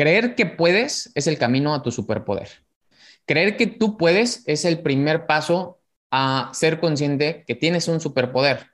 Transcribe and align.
Creer 0.00 0.34
que 0.34 0.46
puedes 0.46 1.12
es 1.14 1.26
el 1.26 1.36
camino 1.36 1.74
a 1.74 1.82
tu 1.82 1.92
superpoder. 1.92 2.48
Creer 3.26 3.58
que 3.58 3.66
tú 3.66 3.98
puedes 3.98 4.42
es 4.46 4.64
el 4.64 4.80
primer 4.80 5.26
paso 5.26 5.78
a 6.10 6.50
ser 6.54 6.80
consciente 6.80 7.44
que 7.46 7.54
tienes 7.54 7.86
un 7.86 8.00
superpoder. 8.00 8.70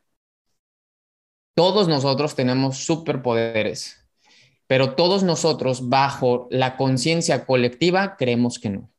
Todos 1.54 1.88
nosotros 1.88 2.36
tenemos 2.36 2.78
superpoderes, 2.78 4.06
pero 4.68 4.94
todos 4.94 5.24
nosotros 5.24 5.88
bajo 5.88 6.46
la 6.52 6.76
conciencia 6.76 7.44
colectiva 7.44 8.14
creemos 8.16 8.60
que 8.60 8.70
no. 8.70 8.92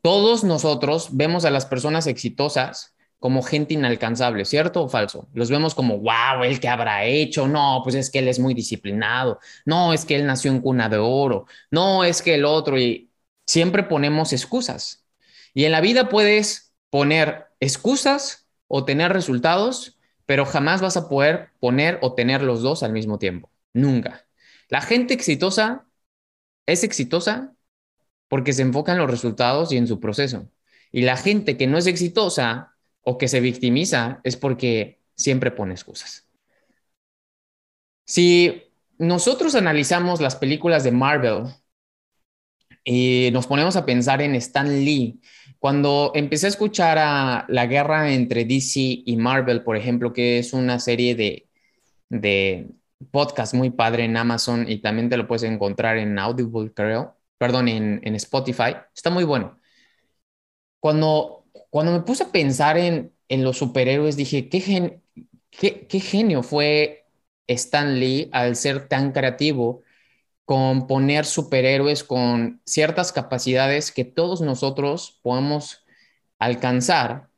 Todos 0.00 0.42
nosotros 0.42 1.10
vemos 1.12 1.44
a 1.44 1.50
las 1.50 1.66
personas 1.66 2.06
exitosas 2.06 2.96
como 3.18 3.42
gente 3.42 3.74
inalcanzable, 3.74 4.44
¿cierto 4.44 4.84
o 4.84 4.88
falso? 4.88 5.28
Los 5.34 5.50
vemos 5.50 5.74
como, 5.74 5.98
wow, 5.98 6.44
¿el 6.44 6.60
que 6.60 6.68
habrá 6.68 7.04
hecho? 7.04 7.48
No, 7.48 7.80
pues 7.82 7.96
es 7.96 8.10
que 8.10 8.20
él 8.20 8.28
es 8.28 8.38
muy 8.38 8.54
disciplinado. 8.54 9.40
No, 9.64 9.92
es 9.92 10.04
que 10.04 10.14
él 10.16 10.26
nació 10.26 10.52
en 10.52 10.60
cuna 10.60 10.88
de 10.88 10.98
oro. 10.98 11.46
No, 11.70 12.04
es 12.04 12.22
que 12.22 12.34
el 12.34 12.44
otro. 12.44 12.78
Y 12.78 13.10
siempre 13.46 13.82
ponemos 13.82 14.32
excusas. 14.32 15.04
Y 15.54 15.64
en 15.64 15.72
la 15.72 15.80
vida 15.80 16.08
puedes 16.08 16.72
poner 16.90 17.46
excusas 17.60 18.46
o 18.68 18.84
tener 18.84 19.12
resultados, 19.12 19.98
pero 20.26 20.44
jamás 20.46 20.80
vas 20.80 20.96
a 20.96 21.08
poder 21.08 21.50
poner 21.58 21.98
o 22.02 22.14
tener 22.14 22.42
los 22.42 22.62
dos 22.62 22.82
al 22.82 22.92
mismo 22.92 23.18
tiempo. 23.18 23.50
Nunca. 23.72 24.26
La 24.68 24.80
gente 24.80 25.14
exitosa 25.14 25.86
es 26.66 26.84
exitosa 26.84 27.54
porque 28.28 28.52
se 28.52 28.62
enfoca 28.62 28.92
en 28.92 28.98
los 28.98 29.10
resultados 29.10 29.72
y 29.72 29.76
en 29.78 29.86
su 29.88 30.00
proceso. 30.00 30.50
Y 30.92 31.02
la 31.02 31.16
gente 31.16 31.56
que 31.56 31.66
no 31.66 31.78
es 31.78 31.86
exitosa 31.86 32.77
o 33.08 33.16
que 33.16 33.26
se 33.26 33.40
victimiza 33.40 34.20
es 34.22 34.36
porque 34.36 35.00
siempre 35.16 35.50
pone 35.50 35.72
excusas. 35.72 36.28
Si 38.04 38.64
nosotros 38.98 39.54
analizamos 39.54 40.20
las 40.20 40.36
películas 40.36 40.84
de 40.84 40.92
Marvel 40.92 41.44
y 42.84 43.30
nos 43.32 43.46
ponemos 43.46 43.76
a 43.76 43.86
pensar 43.86 44.20
en 44.20 44.34
Stan 44.34 44.68
Lee, 44.84 45.22
cuando 45.58 46.12
empecé 46.14 46.46
a 46.46 46.50
escuchar 46.50 46.98
a 46.98 47.46
la 47.48 47.64
guerra 47.66 48.12
entre 48.12 48.44
DC 48.44 48.78
y 49.06 49.16
Marvel, 49.16 49.64
por 49.64 49.78
ejemplo, 49.78 50.12
que 50.12 50.38
es 50.38 50.52
una 50.52 50.78
serie 50.78 51.14
de, 51.14 51.48
de 52.10 52.68
podcast 53.10 53.54
muy 53.54 53.70
padre 53.70 54.04
en 54.04 54.18
Amazon 54.18 54.66
y 54.68 54.82
también 54.82 55.08
te 55.08 55.16
lo 55.16 55.26
puedes 55.26 55.44
encontrar 55.44 55.96
en 55.96 56.18
Audible, 56.18 56.74
creo, 56.74 57.16
perdón, 57.38 57.68
en, 57.68 58.00
en 58.04 58.14
Spotify, 58.16 58.76
está 58.94 59.08
muy 59.08 59.24
bueno. 59.24 59.58
Cuando 60.78 61.37
cuando 61.70 61.92
me 61.92 62.00
puse 62.00 62.24
a 62.24 62.32
pensar 62.32 62.76
en, 62.78 63.12
los 63.28 63.58
superhéroes, 63.58 64.16
dije, 64.16 64.48
¿qué, 64.48 65.00
qué, 65.50 66.00
genio 66.00 66.42
fue 66.42 67.06
Stan 67.46 67.98
Lee 67.98 68.30
al 68.32 68.56
ser 68.56 68.88
tan 68.88 69.12
creativo 69.12 69.82
con 70.44 70.86
poner 70.86 71.26
superhéroes 71.26 72.04
con 72.04 72.62
ciertas 72.64 73.12
capacidades 73.12 73.92
que 73.92 74.04
todos 74.04 74.40
nosotros 74.40 75.20
podemos 75.22 75.84
alcanzar 76.38 77.28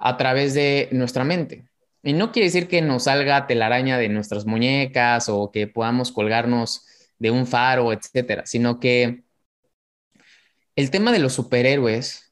a 0.00 0.16
través 0.16 0.54
de 0.54 0.88
nuestra 0.92 1.24
mente. 1.24 1.68
Y 2.02 2.14
no 2.14 2.32
quiere 2.32 2.46
decir 2.46 2.68
que 2.68 2.82
nos 2.82 3.04
salga 3.04 3.46
telaraña 3.46 3.98
de 3.98 4.08
nuestras 4.08 4.46
muñecas 4.46 5.28
o 5.28 5.52
que 5.52 5.66
podamos 5.68 6.10
colgarnos 6.12 6.84
de 7.18 7.30
un 7.30 7.46
faro, 7.46 7.92
etcétera, 7.92 8.46
sino 8.46 8.80
que 8.80 9.24
el 10.76 10.90
tema 10.90 11.12
de 11.12 11.18
los 11.18 11.32
superhéroes 11.32 12.27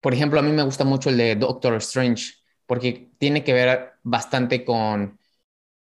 por 0.00 0.14
ejemplo, 0.14 0.38
a 0.40 0.42
mí 0.42 0.52
me 0.52 0.62
gusta 0.62 0.84
mucho 0.84 1.10
el 1.10 1.16
de 1.18 1.36
Doctor 1.36 1.74
Strange, 1.76 2.34
porque 2.66 3.10
tiene 3.18 3.44
que 3.44 3.52
ver 3.52 3.92
bastante 4.02 4.64
con, 4.64 5.18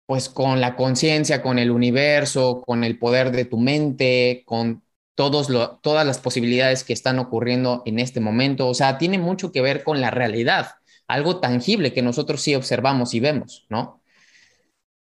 pues, 0.05 0.29
con 0.29 0.61
la 0.61 0.75
conciencia, 0.75 1.41
con 1.41 1.59
el 1.59 1.71
universo, 1.71 2.61
con 2.65 2.83
el 2.83 2.99
poder 2.99 3.31
de 3.31 3.45
tu 3.45 3.57
mente, 3.57 4.43
con 4.45 4.83
todos 5.15 5.49
todas 5.81 6.05
las 6.05 6.19
posibilidades 6.19 6.83
que 6.83 6.93
están 6.93 7.19
ocurriendo 7.19 7.83
en 7.85 7.99
este 7.99 8.19
momento. 8.19 8.67
O 8.69 8.73
sea, 8.73 8.97
tiene 8.97 9.19
mucho 9.19 9.51
que 9.51 9.61
ver 9.61 9.83
con 9.83 10.01
la 10.01 10.11
realidad, 10.11 10.71
algo 11.07 11.39
tangible 11.39 11.93
que 11.93 12.01
nosotros 12.01 12.41
sí 12.41 12.55
observamos 12.55 13.13
y 13.13 13.19
vemos, 13.19 13.65
¿no? 13.69 14.01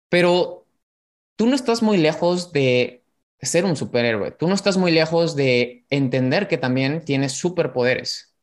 Pero 0.09 0.67
tú 1.35 1.47
no 1.47 1.55
estás 1.55 1.83
muy 1.83 1.97
lejos 1.97 2.51
de 2.53 3.03
ser 3.41 3.65
un 3.65 3.75
superhéroe, 3.75 4.31
tú 4.31 4.47
no 4.47 4.55
estás 4.55 4.77
muy 4.77 4.91
lejos 4.91 5.35
de 5.35 5.85
entender 5.89 6.47
que 6.47 6.57
también 6.57 7.03
tienes 7.05 7.33
superpoderes 7.33 8.34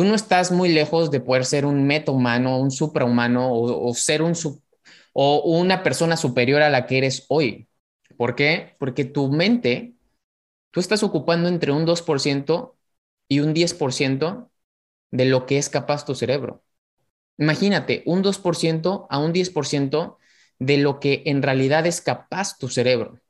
tú 0.00 0.06
no 0.06 0.14
estás 0.14 0.50
muy 0.50 0.70
lejos 0.70 1.10
de 1.10 1.20
poder 1.20 1.44
ser 1.44 1.66
un 1.66 1.86
metahumano, 1.86 2.58
un 2.58 2.70
suprahumano 2.70 3.52
o, 3.52 3.92
ser 3.92 4.22
un 4.22 4.32
o 5.12 5.58
una 5.58 5.82
persona 5.82 6.16
superior 6.16 6.62
a 6.62 6.70
la 6.70 6.86
que 6.86 6.96
eres 6.96 7.26
hoy. 7.28 7.68
¿Por 8.16 8.34
qué? 8.34 8.76
Porque 8.78 9.04
tu 9.04 9.30
mente, 9.30 9.96
tú 10.70 10.80
estás 10.80 11.02
ocupando 11.02 11.50
entre 11.50 11.72
un 11.72 11.84
2% 11.84 12.78
y 13.28 13.40
un 13.40 13.52
10% 13.52 14.50
de 15.10 15.24
lo 15.26 15.44
que 15.44 15.58
es 15.58 15.68
capaz 15.68 16.06
tu 16.06 16.14
cerebro. 16.14 16.64
Imagínate, 17.36 18.02
un 18.06 18.22
2% 18.22 19.06
a 19.10 19.18
un 19.18 19.34
10% 19.34 20.16
de 20.58 20.78
lo 20.78 20.98
que 20.98 21.24
en 21.26 21.42
realidad 21.42 21.86
es 21.86 22.00
capaz 22.00 22.56
tu 22.56 22.70
cerebro. 22.70 23.20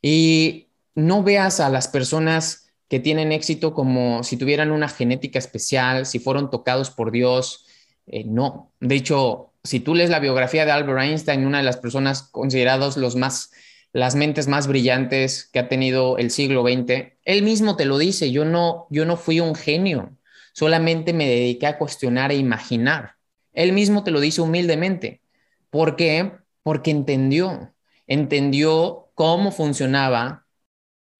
Y 0.00 0.68
no 0.94 1.24
veas 1.24 1.58
a 1.58 1.68
las 1.68 1.88
personas 1.88 2.65
que 2.88 3.00
tienen 3.00 3.32
éxito 3.32 3.74
como 3.74 4.22
si 4.22 4.36
tuvieran 4.36 4.70
una 4.70 4.88
genética 4.88 5.38
especial, 5.38 6.06
si 6.06 6.18
fueron 6.18 6.50
tocados 6.50 6.90
por 6.90 7.10
Dios. 7.10 7.66
Eh, 8.06 8.24
no, 8.24 8.72
de 8.80 8.94
hecho, 8.94 9.52
si 9.64 9.80
tú 9.80 9.94
lees 9.94 10.10
la 10.10 10.20
biografía 10.20 10.64
de 10.64 10.70
Albert 10.70 11.00
Einstein, 11.00 11.46
una 11.46 11.58
de 11.58 11.64
las 11.64 11.76
personas 11.76 12.22
consideradas 12.22 12.96
los 12.96 13.16
más, 13.16 13.50
las 13.92 14.14
mentes 14.14 14.46
más 14.46 14.68
brillantes 14.68 15.48
que 15.52 15.58
ha 15.58 15.68
tenido 15.68 16.18
el 16.18 16.30
siglo 16.30 16.62
XX, 16.62 17.14
él 17.24 17.42
mismo 17.42 17.76
te 17.76 17.86
lo 17.86 17.98
dice, 17.98 18.30
yo 18.30 18.44
no, 18.44 18.86
yo 18.90 19.04
no 19.04 19.16
fui 19.16 19.40
un 19.40 19.56
genio, 19.56 20.16
solamente 20.52 21.12
me 21.12 21.26
dediqué 21.26 21.66
a 21.66 21.78
cuestionar 21.78 22.30
e 22.30 22.36
imaginar. 22.36 23.16
Él 23.52 23.72
mismo 23.72 24.04
te 24.04 24.10
lo 24.10 24.20
dice 24.20 24.42
humildemente. 24.42 25.22
¿Por 25.70 25.96
qué? 25.96 26.32
Porque 26.62 26.90
entendió, 26.90 27.74
entendió 28.06 29.10
cómo 29.14 29.50
funcionaba 29.50 30.46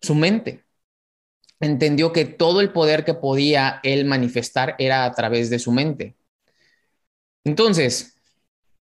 su 0.01 0.15
mente 0.15 0.66
entendió 1.61 2.12
que 2.12 2.25
todo 2.25 2.61
el 2.61 2.73
poder 2.73 3.05
que 3.05 3.14
podía 3.14 3.81
él 3.82 4.05
manifestar 4.05 4.75
era 4.79 5.05
a 5.05 5.12
través 5.12 5.50
de 5.50 5.58
su 5.58 5.73
mente. 5.73 6.17
Entonces, 7.44 8.17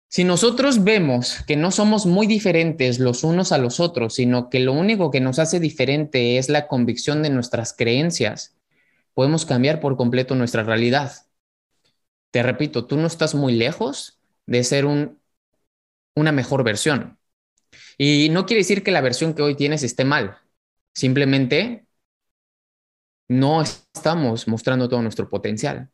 si 0.09 0.25
nosotros 0.25 0.83
vemos 0.83 1.43
que 1.47 1.57
no 1.57 1.71
somos 1.71 2.05
muy 2.05 2.27
diferentes 2.27 2.99
los 2.99 3.23
unos 3.25 3.53
a 3.53 3.59
los 3.59 3.81
otros, 3.81 4.15
sino 4.15 4.51
que 4.51 4.61
lo 4.61 4.73
único 4.73 5.11
que 5.11 5.21
nos 5.21 5.39
hace 5.39 5.61
diferente 5.61 6.37
es 6.37 6.49
la 6.49 6.67
convicción 6.67 7.23
de 7.23 7.31
nuestras 7.31 7.73
creencias, 7.73 8.57
podemos 9.15 9.47
cambiar 9.47 9.81
por 9.81 9.97
completo 9.97 10.35
nuestra 10.35 10.65
realidad. 10.65 11.13
Te 12.33 12.43
repito, 12.43 12.87
tú 12.87 12.97
no 12.97 13.07
estás 13.07 13.35
muy 13.35 13.55
lejos 13.55 14.21
de 14.47 14.65
ser 14.65 14.85
un, 14.85 15.21
una 16.17 16.33
mejor 16.33 16.65
versión. 16.65 17.19
Y 17.97 18.29
no 18.31 18.47
quiere 18.47 18.63
decir 18.63 18.83
que 18.83 18.91
la 18.91 19.01
versión 19.01 19.35
que 19.35 19.43
hoy 19.43 19.55
tienes 19.55 19.83
esté 19.83 20.05
mal. 20.05 20.39
Simplemente 20.93 21.87
no 23.31 23.63
estamos 23.63 24.49
mostrando 24.49 24.89
todo 24.89 25.03
nuestro 25.03 25.29
potencial. 25.29 25.89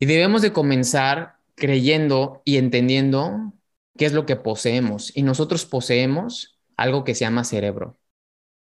Y 0.00 0.06
debemos 0.06 0.42
de 0.42 0.52
comenzar 0.52 1.36
creyendo 1.54 2.42
y 2.44 2.56
entendiendo 2.56 3.52
qué 3.96 4.06
es 4.06 4.12
lo 4.12 4.26
que 4.26 4.34
poseemos. 4.34 5.16
Y 5.16 5.22
nosotros 5.22 5.64
poseemos 5.64 6.58
algo 6.76 7.04
que 7.04 7.14
se 7.14 7.20
llama 7.20 7.44
cerebro. 7.44 8.00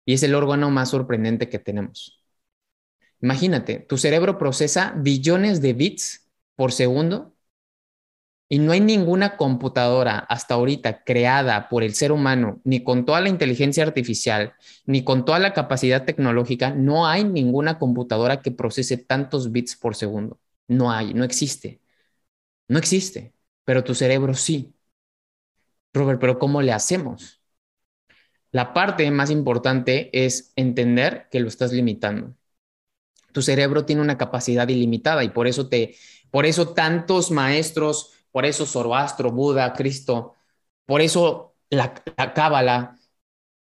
Y 0.05 0.15
es 0.15 0.23
el 0.23 0.35
órgano 0.35 0.69
más 0.69 0.89
sorprendente 0.89 1.47
que 1.47 1.59
tenemos. 1.59 2.21
Imagínate, 3.21 3.79
tu 3.79 3.97
cerebro 3.97 4.37
procesa 4.37 4.93
billones 4.97 5.61
de 5.61 5.71
bits 5.71 6.29
por 6.57 6.73
segundo 6.73 7.32
y 8.53 8.59
no 8.59 8.71
hay 8.71 8.81
ninguna 8.81 9.35
computadora 9.35 10.19
hasta 10.19 10.53
ahorita 10.53 11.03
creada 11.03 11.69
por 11.69 11.81
el 11.81 11.95
ser 11.95 12.11
humano, 12.11 12.61
ni 12.63 12.83
con 12.83 13.03
toda 13.03 13.19
la 13.19 13.29
inteligencia 13.29 13.83
artificial, 13.83 14.53
ni 14.85 15.03
con 15.03 15.25
toda 15.25 15.39
la 15.39 15.53
capacidad 15.53 16.05
tecnológica, 16.05 16.69
no 16.69 17.07
hay 17.07 17.23
ninguna 17.23 17.79
computadora 17.79 18.43
que 18.43 18.51
procese 18.51 18.97
tantos 18.97 19.51
bits 19.51 19.75
por 19.75 19.95
segundo. 19.95 20.39
No 20.67 20.91
hay, 20.91 21.15
no 21.15 21.23
existe. 21.23 21.81
No 22.67 22.77
existe, 22.77 23.33
pero 23.65 23.83
tu 23.83 23.95
cerebro 23.95 24.35
sí. 24.35 24.75
Robert, 25.91 26.19
pero 26.19 26.37
¿cómo 26.37 26.61
le 26.61 26.73
hacemos? 26.73 27.41
La 28.51 28.71
parte 28.71 29.09
más 29.09 29.31
importante 29.31 30.11
es 30.13 30.53
entender 30.55 31.27
que 31.31 31.39
lo 31.39 31.47
estás 31.47 31.73
limitando. 31.73 32.35
Tu 33.31 33.41
cerebro 33.41 33.83
tiene 33.83 34.03
una 34.03 34.19
capacidad 34.19 34.69
ilimitada 34.69 35.23
y 35.23 35.29
por 35.29 35.47
eso 35.47 35.69
te, 35.69 35.95
por 36.29 36.45
eso 36.45 36.75
tantos 36.75 37.31
maestros, 37.31 38.11
por 38.33 38.47
eso 38.47 38.65
Zoroastro, 38.65 39.31
Buda, 39.31 39.73
Cristo, 39.73 40.33
por 40.87 41.01
eso 41.01 41.55
la, 41.69 41.93
Cábala, 42.33 42.97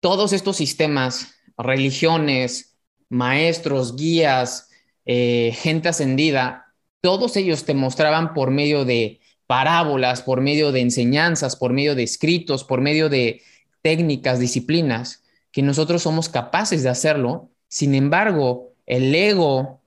todos 0.01 0.33
estos 0.33 0.57
sistemas, 0.57 1.35
religiones, 1.59 2.79
maestros, 3.11 3.97
guías, 3.97 4.71
eh, 5.05 5.53
gente 5.61 5.91
ascendida, 5.91 6.75
todos 7.03 7.37
ellos 7.37 7.65
te 7.65 7.75
mostraban 7.75 8.33
por 8.33 8.51
medio 8.51 8.87
de 8.87 9.21
parábolas, 9.47 10.23
por 10.23 10.41
medio 10.41 10.73
de 10.73 10.81
enseñanzas, 10.81 11.55
por 11.55 11.75
medio 11.75 11.95
de 11.95 12.05
escritos, 12.05 12.65
por 12.65 12.81
medio 12.81 13.11
de 13.11 13.43
técnicas, 13.83 14.39
disciplinas, 14.39 15.23
que 15.51 15.61
nosotros 15.61 16.03
somos 16.03 16.31
capaces 16.31 16.83
de 16.83 16.89
hacerlo. 16.89 17.51
Sin 17.69 17.95
embargo, 17.95 18.73
el 18.87 19.15
ego, 19.15 19.83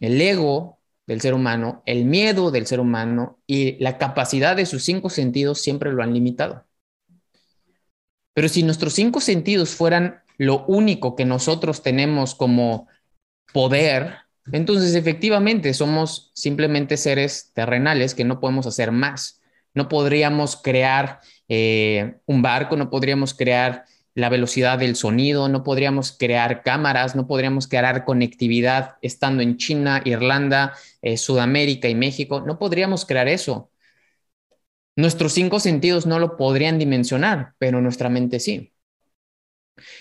el 0.00 0.20
ego 0.20 0.79
del 1.10 1.20
ser 1.20 1.34
humano, 1.34 1.82
el 1.86 2.04
miedo 2.04 2.52
del 2.52 2.68
ser 2.68 2.78
humano 2.78 3.40
y 3.44 3.76
la 3.82 3.98
capacidad 3.98 4.54
de 4.54 4.64
sus 4.64 4.84
cinco 4.84 5.10
sentidos 5.10 5.60
siempre 5.60 5.92
lo 5.92 6.04
han 6.04 6.14
limitado. 6.14 6.66
Pero 8.32 8.48
si 8.48 8.62
nuestros 8.62 8.92
cinco 8.92 9.20
sentidos 9.20 9.70
fueran 9.70 10.22
lo 10.38 10.64
único 10.66 11.16
que 11.16 11.24
nosotros 11.24 11.82
tenemos 11.82 12.36
como 12.36 12.86
poder, 13.52 14.18
entonces 14.52 14.94
efectivamente 14.94 15.74
somos 15.74 16.30
simplemente 16.32 16.96
seres 16.96 17.50
terrenales 17.54 18.14
que 18.14 18.24
no 18.24 18.38
podemos 18.38 18.68
hacer 18.68 18.92
más. 18.92 19.40
No 19.74 19.88
podríamos 19.88 20.54
crear 20.54 21.18
eh, 21.48 22.20
un 22.24 22.40
barco, 22.40 22.76
no 22.76 22.88
podríamos 22.88 23.34
crear 23.34 23.84
la 24.20 24.28
velocidad 24.28 24.78
del 24.78 24.96
sonido, 24.96 25.48
no 25.48 25.64
podríamos 25.64 26.12
crear 26.12 26.62
cámaras, 26.62 27.16
no 27.16 27.26
podríamos 27.26 27.66
crear 27.66 28.04
conectividad 28.04 28.96
estando 29.02 29.42
en 29.42 29.56
China, 29.56 30.02
Irlanda, 30.04 30.74
eh, 31.02 31.16
Sudamérica 31.16 31.88
y 31.88 31.94
México, 31.94 32.40
no 32.40 32.58
podríamos 32.58 33.04
crear 33.06 33.28
eso. 33.28 33.70
Nuestros 34.96 35.32
cinco 35.32 35.60
sentidos 35.60 36.06
no 36.06 36.18
lo 36.18 36.36
podrían 36.36 36.78
dimensionar, 36.78 37.54
pero 37.58 37.80
nuestra 37.80 38.08
mente 38.08 38.40
sí. 38.40 38.72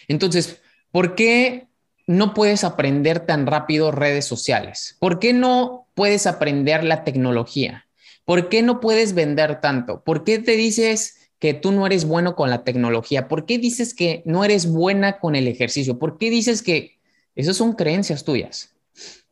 Entonces, 0.08 0.62
¿por 0.92 1.16
qué 1.16 1.68
no 2.08 2.34
puedes 2.34 2.64
aprender 2.64 3.26
tan 3.26 3.46
rápido 3.46 3.92
redes 3.92 4.26
sociales? 4.26 4.98
¿Por 5.00 5.20
qué 5.20 5.32
no 5.32 5.88
puedes 5.94 6.28
aprender 6.28 6.84
la 6.84 7.04
tecnología? 7.04 7.88
¿Por 8.26 8.50
qué 8.50 8.62
no 8.62 8.80
puedes 8.80 9.14
vender 9.14 9.62
tanto? 9.62 10.04
¿Por 10.04 10.24
qué 10.24 10.40
te 10.40 10.54
dices 10.54 11.19
que 11.40 11.54
tú 11.54 11.72
no 11.72 11.86
eres 11.86 12.06
bueno 12.06 12.36
con 12.36 12.50
la 12.50 12.64
tecnología? 12.64 13.28
¿Por 13.28 13.46
qué 13.46 13.58
dices 13.58 13.94
que 13.94 14.22
no 14.26 14.44
eres 14.44 14.68
buena 14.70 15.20
con 15.20 15.36
el 15.36 15.48
ejercicio? 15.48 15.98
¿Por 15.98 16.18
qué 16.18 16.30
dices 16.30 16.62
que 16.62 17.00
esas 17.36 17.58
son 17.58 17.74
creencias 17.74 18.24
tuyas? 18.24 18.76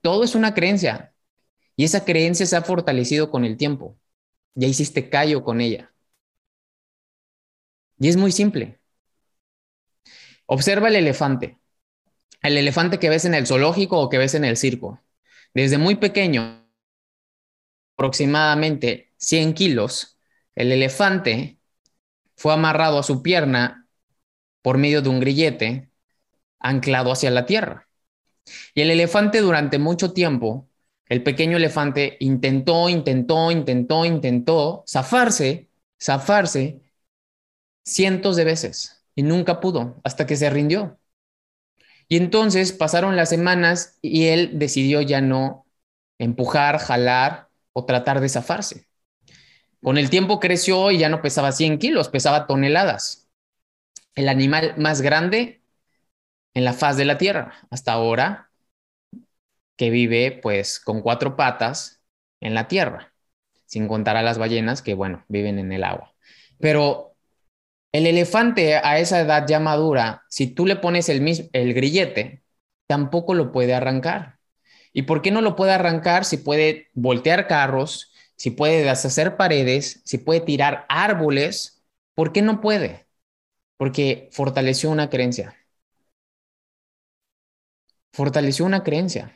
Todo 0.02 0.24
es 0.24 0.36
una 0.36 0.54
creencia 0.54 1.14
y 1.76 1.84
esa 1.84 2.06
creencia 2.06 2.46
se 2.46 2.56
ha 2.56 2.62
fortalecido 2.62 3.30
con 3.30 3.46
el 3.46 3.58
tiempo. 3.58 3.98
Ya 4.56 4.68
hiciste 4.68 5.10
callo 5.10 5.44
con 5.44 5.62
ella. 5.62 5.94
Y 8.00 8.08
es 8.08 8.18
muy 8.18 8.32
simple. 8.32 8.80
Observa 10.46 10.88
el 10.88 10.96
elefante. 10.96 11.58
El 12.42 12.58
elefante 12.58 13.00
que 13.00 13.10
ves 13.10 13.26
en 13.26 13.34
el 13.34 13.48
zoológico 13.48 14.00
o 14.00 14.10
que 14.10 14.18
ves 14.18 14.34
en 14.34 14.46
el 14.46 14.58
circo. 14.58 15.02
Desde 15.54 15.78
muy 15.78 15.96
pequeño, 15.96 16.68
aproximadamente 17.96 19.14
100 19.18 19.54
kilos, 19.54 20.20
el 20.56 20.72
elefante 20.72 21.57
fue 22.38 22.54
amarrado 22.54 23.00
a 23.00 23.04
su 23.04 23.22
pierna 23.22 23.88
por 24.62 24.78
medio 24.78 25.02
de 25.02 25.10
un 25.10 25.20
grillete 25.20 25.92
anclado 26.60 27.12
hacia 27.12 27.32
la 27.32 27.46
tierra. 27.46 27.90
Y 28.74 28.82
el 28.82 28.92
elefante 28.92 29.42
durante 29.42 29.80
mucho 29.80 30.14
tiempo, 30.14 30.70
el 31.10 31.24
pequeño 31.24 31.58
elefante 31.58 32.18
intentó, 32.20 32.90
intentó, 32.90 33.52
intentó, 33.52 34.06
intentó 34.06 34.84
zafarse, 34.88 35.70
zafarse 36.02 36.82
cientos 37.84 38.36
de 38.36 38.44
veces 38.44 39.06
y 39.16 39.24
nunca 39.24 39.60
pudo 39.60 40.00
hasta 40.04 40.26
que 40.26 40.36
se 40.36 40.50
rindió. 40.50 41.00
Y 42.10 42.18
entonces 42.18 42.72
pasaron 42.72 43.16
las 43.16 43.30
semanas 43.30 43.98
y 44.02 44.28
él 44.28 44.60
decidió 44.60 45.02
ya 45.02 45.22
no 45.22 45.66
empujar, 46.18 46.78
jalar 46.80 47.50
o 47.74 47.86
tratar 47.86 48.22
de 48.22 48.30
zafarse. 48.30 48.88
Con 49.82 49.98
el 49.98 50.10
tiempo 50.10 50.40
creció 50.40 50.92
y 50.92 50.98
ya 50.98 51.10
no 51.10 51.22
pesaba 51.22 51.52
100 51.52 51.78
kilos, 51.78 52.10
pesaba 52.10 52.48
toneladas. 52.48 53.28
El 54.16 54.30
animal 54.30 54.74
más 54.78 55.02
grande 55.02 55.62
en 56.54 56.66
la 56.66 56.74
faz 56.74 56.98
de 56.98 57.06
la 57.06 57.18
Tierra 57.18 57.54
hasta 57.70 57.94
ahora, 57.94 58.50
que 59.76 59.90
vive 59.92 60.40
pues 60.42 60.80
con 60.80 61.02
cuatro 61.02 61.36
patas 61.36 62.02
en 62.42 62.56
la 62.56 62.68
Tierra, 62.68 63.14
sin 63.66 63.88
contar 63.88 64.18
a 64.18 64.24
las 64.24 64.38
ballenas 64.40 64.82
que, 64.82 64.96
bueno, 64.96 65.24
viven 65.28 65.60
en 65.60 65.72
el 65.72 65.84
agua. 65.84 66.14
Pero 66.60 67.16
el 67.92 68.08
elefante 68.08 68.76
a 68.76 69.00
esa 69.00 69.20
edad 69.22 69.46
ya 69.48 69.60
madura, 69.60 70.24
si 70.30 70.48
tú 70.48 70.66
le 70.66 70.76
pones 70.76 71.10
el, 71.10 71.50
el 71.54 71.74
grillete, 71.74 72.44
tampoco 72.88 73.34
lo 73.34 73.52
puede 73.52 73.74
arrancar. 73.74 74.40
¿Y 74.94 75.04
por 75.04 75.22
qué 75.22 75.32
no 75.32 75.42
lo 75.42 75.56
puede 75.56 75.74
arrancar 75.74 76.26
si 76.26 76.38
puede 76.38 76.90
voltear 76.94 77.48
carros, 77.48 78.12
si 78.38 78.52
puede 78.52 78.84
deshacer 78.84 79.36
paredes, 79.36 80.02
si 80.06 80.20
puede 80.20 80.42
tirar 80.42 80.86
árboles, 80.90 81.84
¿por 82.16 82.32
qué 82.32 82.42
no 82.42 82.62
puede? 82.62 83.08
Porque 83.78 84.30
fortaleció 84.32 84.90
una 84.92 85.10
creencia. 85.10 85.56
Fortaleció 88.14 88.66
una 88.66 88.84
creencia. 88.84 89.36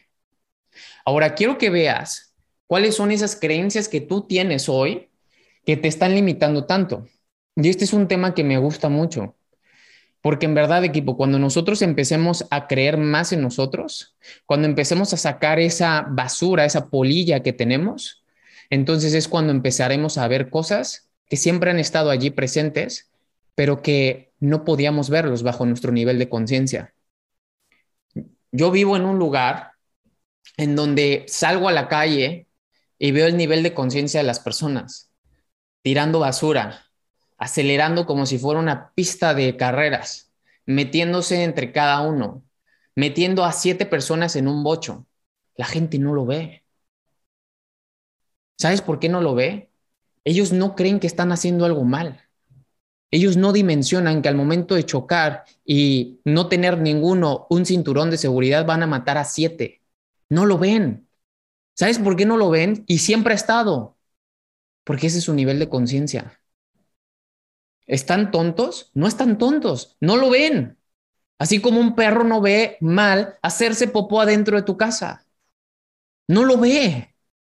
Ahora 1.04 1.36
quiero 1.36 1.58
que 1.58 1.70
veas 1.70 2.34
cuáles 2.68 2.96
son 2.96 3.12
esas 3.12 3.36
creencias 3.36 3.90
que 3.90 4.02
tú 4.02 4.28
tienes 4.28 4.70
hoy 4.70 5.10
que 5.66 5.78
te 5.78 5.88
están 5.88 6.16
limitando 6.16 6.66
tanto. 6.66 7.08
Y 7.56 7.70
este 7.70 7.84
es 7.84 7.94
un 7.94 8.08
tema 8.08 8.34
que 8.34 8.44
me 8.44 8.58
gusta 8.58 8.90
mucho. 8.90 9.36
Porque 10.22 10.46
en 10.46 10.54
verdad, 10.54 10.84
equipo, 10.84 11.18
cuando 11.18 11.40
nosotros 11.40 11.82
empecemos 11.82 12.46
a 12.52 12.68
creer 12.68 12.98
más 12.98 13.34
en 13.34 13.42
nosotros, 13.42 14.16
cuando 14.46 14.68
empecemos 14.68 15.14
a 15.14 15.18
sacar 15.18 15.60
esa 15.60 16.06
basura, 16.08 16.66
esa 16.66 16.90
polilla 16.90 17.42
que 17.42 17.54
tenemos, 17.54 18.21
entonces 18.72 19.14
es 19.14 19.28
cuando 19.28 19.52
empezaremos 19.52 20.18
a 20.18 20.28
ver 20.28 20.50
cosas 20.50 21.10
que 21.28 21.38
siempre 21.38 21.70
han 21.70 21.80
estado 21.80 22.10
allí 22.10 22.30
presentes, 22.32 23.12
pero 23.54 23.82
que 23.82 24.32
no 24.40 24.64
podíamos 24.64 25.10
verlos 25.10 25.44
bajo 25.44 25.66
nuestro 25.66 25.92
nivel 25.92 26.18
de 26.18 26.30
conciencia. 26.30 26.94
Yo 28.52 28.72
vivo 28.72 28.96
en 28.96 29.06
un 29.06 29.20
lugar 29.20 29.74
en 30.58 30.76
donde 30.76 31.26
salgo 31.28 31.68
a 31.68 31.74
la 31.74 31.90
calle 31.90 32.48
y 32.98 33.12
veo 33.12 33.28
el 33.28 33.36
nivel 33.38 33.62
de 33.62 33.74
conciencia 33.74 34.22
de 34.22 34.26
las 34.26 34.40
personas, 34.40 35.12
tirando 35.82 36.20
basura, 36.20 36.86
acelerando 37.38 38.06
como 38.06 38.26
si 38.26 38.38
fuera 38.38 38.60
una 38.60 38.94
pista 38.94 39.34
de 39.34 39.58
carreras, 39.58 40.32
metiéndose 40.66 41.44
entre 41.44 41.74
cada 41.74 42.02
uno, 42.02 42.44
metiendo 42.96 43.44
a 43.44 43.52
siete 43.52 43.86
personas 43.86 44.38
en 44.38 44.48
un 44.48 44.64
bocho. 44.64 45.08
La 45.56 45.66
gente 45.66 46.00
no 46.00 46.14
lo 46.14 46.26
ve. 46.26 46.64
¿Sabes 48.62 48.84
por 48.84 49.00
qué 49.00 49.10
no 49.10 49.22
lo 49.22 49.34
ve? 49.34 49.72
Ellos 50.24 50.54
no 50.54 50.76
creen 50.76 51.00
que 51.00 51.08
están 51.08 51.32
haciendo 51.32 51.66
algo 51.66 51.84
mal. 51.84 52.30
Ellos 53.10 53.36
no 53.36 53.54
dimensionan 53.54 54.22
que 54.22 54.30
al 54.30 54.36
momento 54.36 54.76
de 54.76 54.86
chocar 54.86 55.46
y 55.66 56.20
no 56.26 56.48
tener 56.48 56.78
ninguno 56.78 57.48
un 57.50 57.66
cinturón 57.66 58.12
de 58.12 58.20
seguridad 58.20 58.68
van 58.68 58.84
a 58.84 58.88
matar 58.88 59.18
a 59.18 59.24
siete. 59.24 59.82
No 60.30 60.46
lo 60.46 60.60
ven. 60.60 61.10
¿Sabes 61.74 61.98
por 61.98 62.16
qué 62.16 62.28
no 62.28 62.38
lo 62.38 62.52
ven? 62.52 62.84
Y 62.86 63.00
siempre 63.00 63.34
ha 63.34 63.36
estado. 63.36 63.98
Porque 64.84 65.08
ese 65.08 65.18
es 65.18 65.24
su 65.24 65.34
nivel 65.34 65.58
de 65.58 65.68
conciencia. 65.68 66.40
¿Están 67.88 68.30
tontos? 68.30 68.92
No 68.94 69.08
están 69.08 69.40
tontos. 69.40 69.98
No 70.00 70.18
lo 70.18 70.30
ven. 70.30 70.78
Así 71.40 71.62
como 71.62 71.80
un 71.80 71.96
perro 71.96 72.26
no 72.26 72.42
ve 72.42 72.78
mal 72.80 73.40
hacerse 73.42 73.88
popó 73.88 74.22
adentro 74.22 74.56
de 74.56 74.64
tu 74.64 74.78
casa. 74.78 75.26
No 76.28 76.46
lo 76.46 76.60
ve 76.60 77.11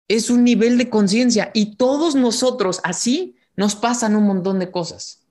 es 0.07 0.29
un 0.29 0.43
nivel 0.43 0.77
de 0.77 0.89
conciencia 0.89 1.51
y 1.53 1.75
todos 1.75 2.15
nosotros 2.15 2.79
así 2.83 3.35
nos 3.55 3.75
pasan 3.75 4.15
un 4.15 4.25
montón 4.25 4.59
de 4.59 4.71
cosas. 4.71 5.27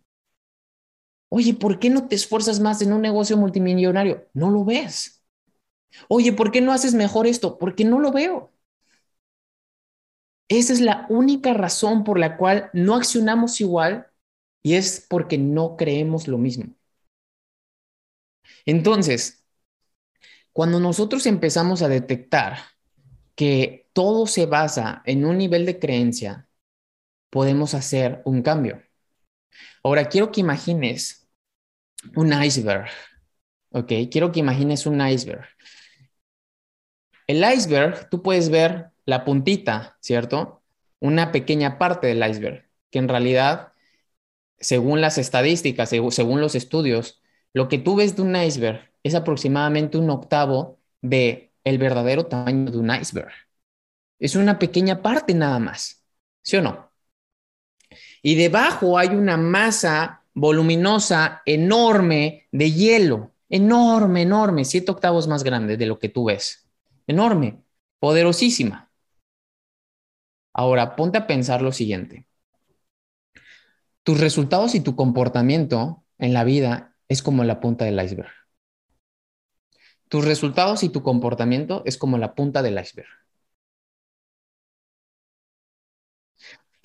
Oye, 1.28 1.54
¿por 1.54 1.78
qué 1.78 1.90
no 1.90 2.08
te 2.08 2.14
esfuerzas 2.14 2.60
más 2.60 2.82
en 2.82 2.92
un 2.92 3.02
negocio 3.02 3.36
multimillonario? 3.36 4.28
No 4.32 4.50
lo 4.50 4.64
ves. 4.64 5.24
Oye, 6.08 6.32
¿por 6.32 6.50
qué 6.50 6.60
no 6.60 6.72
haces 6.72 6.94
mejor 6.94 7.26
esto? 7.26 7.58
Porque 7.58 7.84
no 7.84 8.00
lo 8.00 8.12
veo. 8.12 8.52
Esa 10.48 10.72
es 10.72 10.80
la 10.80 11.06
única 11.08 11.54
razón 11.54 12.04
por 12.04 12.18
la 12.18 12.36
cual 12.36 12.70
no 12.72 12.94
accionamos 12.94 13.60
igual 13.60 14.08
y 14.62 14.74
es 14.74 15.04
porque 15.08 15.38
no 15.38 15.76
creemos 15.76 16.28
lo 16.28 16.38
mismo. 16.38 16.66
Entonces, 18.66 19.44
cuando 20.52 20.80
nosotros 20.80 21.26
empezamos 21.26 21.82
a 21.82 21.88
detectar 21.88 22.58
que 23.34 23.85
todo 23.96 24.26
se 24.26 24.44
basa 24.44 25.00
en 25.06 25.24
un 25.24 25.38
nivel 25.38 25.64
de 25.64 25.78
creencia, 25.78 26.46
podemos 27.30 27.72
hacer 27.72 28.20
un 28.26 28.42
cambio. 28.42 28.82
Ahora, 29.82 30.10
quiero 30.10 30.30
que 30.30 30.42
imagines 30.42 31.26
un 32.14 32.30
iceberg, 32.30 32.90
¿ok? 33.70 33.90
Quiero 34.12 34.32
que 34.32 34.40
imagines 34.40 34.84
un 34.84 35.00
iceberg. 35.00 35.46
El 37.26 37.42
iceberg, 37.42 38.10
tú 38.10 38.20
puedes 38.22 38.50
ver 38.50 38.90
la 39.06 39.24
puntita, 39.24 39.96
¿cierto? 40.02 40.62
Una 41.00 41.32
pequeña 41.32 41.78
parte 41.78 42.06
del 42.06 42.22
iceberg, 42.22 42.68
que 42.90 42.98
en 42.98 43.08
realidad, 43.08 43.72
según 44.58 45.00
las 45.00 45.16
estadísticas, 45.16 45.88
según 45.88 46.42
los 46.42 46.54
estudios, 46.54 47.22
lo 47.54 47.68
que 47.68 47.78
tú 47.78 47.96
ves 47.96 48.14
de 48.14 48.20
un 48.20 48.36
iceberg 48.36 48.92
es 49.02 49.14
aproximadamente 49.14 49.96
un 49.96 50.10
octavo 50.10 50.80
de 51.00 51.54
el 51.64 51.78
verdadero 51.78 52.26
tamaño 52.26 52.70
de 52.70 52.76
un 52.76 52.94
iceberg. 52.94 53.45
Es 54.18 54.36
una 54.36 54.58
pequeña 54.58 55.02
parte 55.02 55.34
nada 55.34 55.58
más, 55.58 56.04
¿sí 56.42 56.56
o 56.56 56.62
no? 56.62 56.90
Y 58.22 58.34
debajo 58.34 58.98
hay 58.98 59.08
una 59.08 59.36
masa 59.36 60.24
voluminosa 60.34 61.42
enorme 61.46 62.48
de 62.52 62.72
hielo, 62.72 63.32
enorme, 63.48 64.22
enorme, 64.22 64.64
siete 64.64 64.90
octavos 64.90 65.28
más 65.28 65.44
grande 65.44 65.76
de 65.76 65.86
lo 65.86 65.98
que 65.98 66.08
tú 66.08 66.26
ves. 66.26 66.68
Enorme, 67.06 67.62
poderosísima. 67.98 68.90
Ahora, 70.52 70.96
ponte 70.96 71.18
a 71.18 71.26
pensar 71.26 71.62
lo 71.62 71.72
siguiente. 71.72 72.26
Tus 74.02 74.20
resultados 74.20 74.74
y 74.74 74.80
tu 74.80 74.96
comportamiento 74.96 76.04
en 76.18 76.32
la 76.32 76.44
vida 76.44 76.96
es 77.08 77.22
como 77.22 77.44
la 77.44 77.60
punta 77.60 77.84
del 77.84 78.02
iceberg. 78.02 78.32
Tus 80.08 80.24
resultados 80.24 80.82
y 80.82 80.88
tu 80.88 81.02
comportamiento 81.02 81.82
es 81.84 81.98
como 81.98 82.16
la 82.16 82.34
punta 82.34 82.62
del 82.62 82.78
iceberg. 82.78 83.08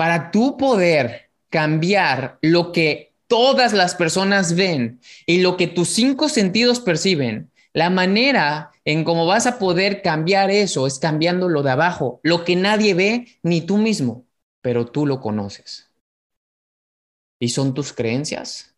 Para 0.01 0.31
tú 0.31 0.57
poder 0.57 1.29
cambiar 1.51 2.39
lo 2.41 2.71
que 2.71 3.13
todas 3.27 3.71
las 3.71 3.93
personas 3.93 4.55
ven 4.55 4.99
y 5.27 5.41
lo 5.41 5.57
que 5.57 5.67
tus 5.67 5.89
cinco 5.89 6.27
sentidos 6.27 6.79
perciben, 6.79 7.51
la 7.71 7.91
manera 7.91 8.71
en 8.83 9.03
cómo 9.03 9.27
vas 9.27 9.45
a 9.45 9.59
poder 9.59 10.01
cambiar 10.01 10.49
eso 10.49 10.87
es 10.87 10.97
cambiando 10.97 11.49
lo 11.49 11.61
de 11.61 11.69
abajo, 11.69 12.19
lo 12.23 12.43
que 12.45 12.55
nadie 12.55 12.95
ve 12.95 13.27
ni 13.43 13.61
tú 13.61 13.77
mismo, 13.77 14.25
pero 14.61 14.87
tú 14.87 15.05
lo 15.05 15.21
conoces. 15.21 15.91
Y 17.37 17.49
son 17.49 17.75
tus 17.75 17.93
creencias. 17.93 18.75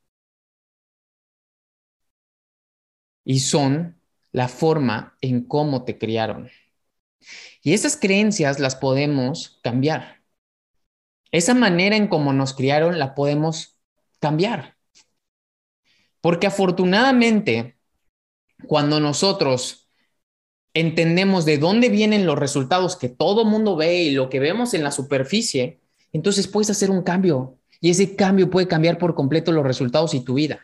Y 3.24 3.40
son 3.40 3.98
la 4.34 4.50
forma 4.50 5.18
en 5.22 5.46
cómo 5.46 5.86
te 5.86 5.98
criaron. 5.98 6.50
Y 7.62 7.74
esas 7.74 7.96
creencias 7.96 8.60
las 8.60 8.76
podemos 8.76 9.62
cambiar. 9.64 10.23
Esa 11.34 11.56
manera 11.56 11.96
en 11.98 12.08
cómo 12.08 12.32
nos 12.32 12.54
criaron 12.54 13.00
la 13.00 13.16
podemos 13.16 13.80
cambiar. 14.20 14.78
Porque 16.22 16.46
afortunadamente 16.46 17.76
cuando 18.68 19.00
nosotros 19.00 19.90
entendemos 20.76 21.44
de 21.44 21.58
dónde 21.58 21.90
vienen 21.90 22.28
los 22.28 22.38
resultados 22.38 22.96
que 22.96 23.10
todo 23.10 23.46
mundo 23.46 23.76
ve 23.76 24.04
y 24.04 24.12
lo 24.12 24.30
que 24.30 24.40
vemos 24.40 24.76
en 24.76 24.84
la 24.84 24.92
superficie, 24.92 25.82
entonces 26.12 26.48
puedes 26.48 26.70
hacer 26.70 26.92
un 26.92 27.02
cambio 27.02 27.58
y 27.82 27.90
ese 27.90 28.16
cambio 28.16 28.52
puede 28.52 28.68
cambiar 28.68 29.00
por 29.00 29.16
completo 29.16 29.52
los 29.52 29.66
resultados 29.66 30.14
y 30.14 30.24
tu 30.24 30.36
vida. 30.36 30.62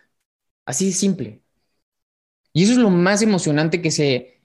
Así 0.65 0.85
de 0.85 0.91
simple. 0.91 1.41
Y 2.53 2.63
eso 2.63 2.73
es 2.73 2.77
lo 2.77 2.91
más 2.91 3.23
emocionante 3.23 3.81
que 3.81 3.89
se 3.89 4.38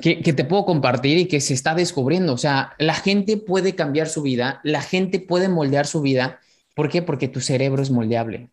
que, 0.00 0.32
te 0.32 0.44
puedo 0.44 0.64
compartir 0.66 1.18
y 1.18 1.26
que 1.26 1.40
se 1.40 1.54
está 1.54 1.74
descubriendo. 1.74 2.34
O 2.34 2.38
sea, 2.38 2.74
la 2.78 2.94
gente 2.94 3.36
puede 3.36 3.74
cambiar 3.74 4.08
su 4.08 4.22
vida, 4.22 4.60
la 4.62 4.82
gente 4.82 5.20
puede 5.20 5.48
moldear 5.48 5.86
su 5.86 6.02
vida. 6.02 6.40
¿Por 6.74 6.88
qué? 6.88 7.02
Porque 7.02 7.28
tu 7.28 7.40
cerebro 7.40 7.82
es 7.82 7.90
moldeable. 7.90 8.50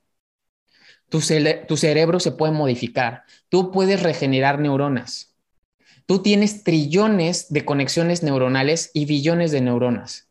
Tu, 1.09 1.21
cerebro 1.21 2.19
se 2.19 2.31
puede 2.31 2.53
modificar. 2.53 3.23
Tú 3.49 3.71
puedes 3.71 4.01
regenerar 4.01 4.59
neuronas. 4.59 5.35
Tú 6.05 6.23
tienes 6.23 6.63
trillones 6.63 7.51
de 7.53 7.65
conexiones 7.65 8.23
neuronales 8.23 8.89
y 8.93 9.05
billones 9.05 9.51
de 9.51 9.61
neuronas. 9.61 10.27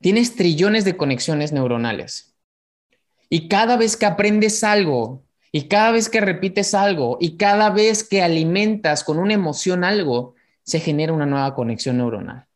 Tienes 0.00 0.36
trillones 0.36 0.84
de 0.84 0.96
conexiones 0.96 1.52
neuronales. 1.52 2.34
Y 3.28 3.48
cada 3.48 3.76
vez 3.76 3.96
que 3.96 4.06
aprendes 4.06 4.64
algo, 4.64 5.22
y 5.52 5.68
cada 5.68 5.92
vez 5.92 6.08
que 6.08 6.20
repites 6.20 6.74
algo, 6.74 7.18
y 7.20 7.36
cada 7.36 7.70
vez 7.70 8.06
que 8.06 8.22
alimentas 8.22 9.04
con 9.04 9.18
una 9.18 9.34
emoción 9.34 9.84
algo, 9.84 10.34
se 10.62 10.80
genera 10.80 11.12
una 11.12 11.26
nueva 11.26 11.54
conexión 11.54 11.98
neuronal. 11.98 12.48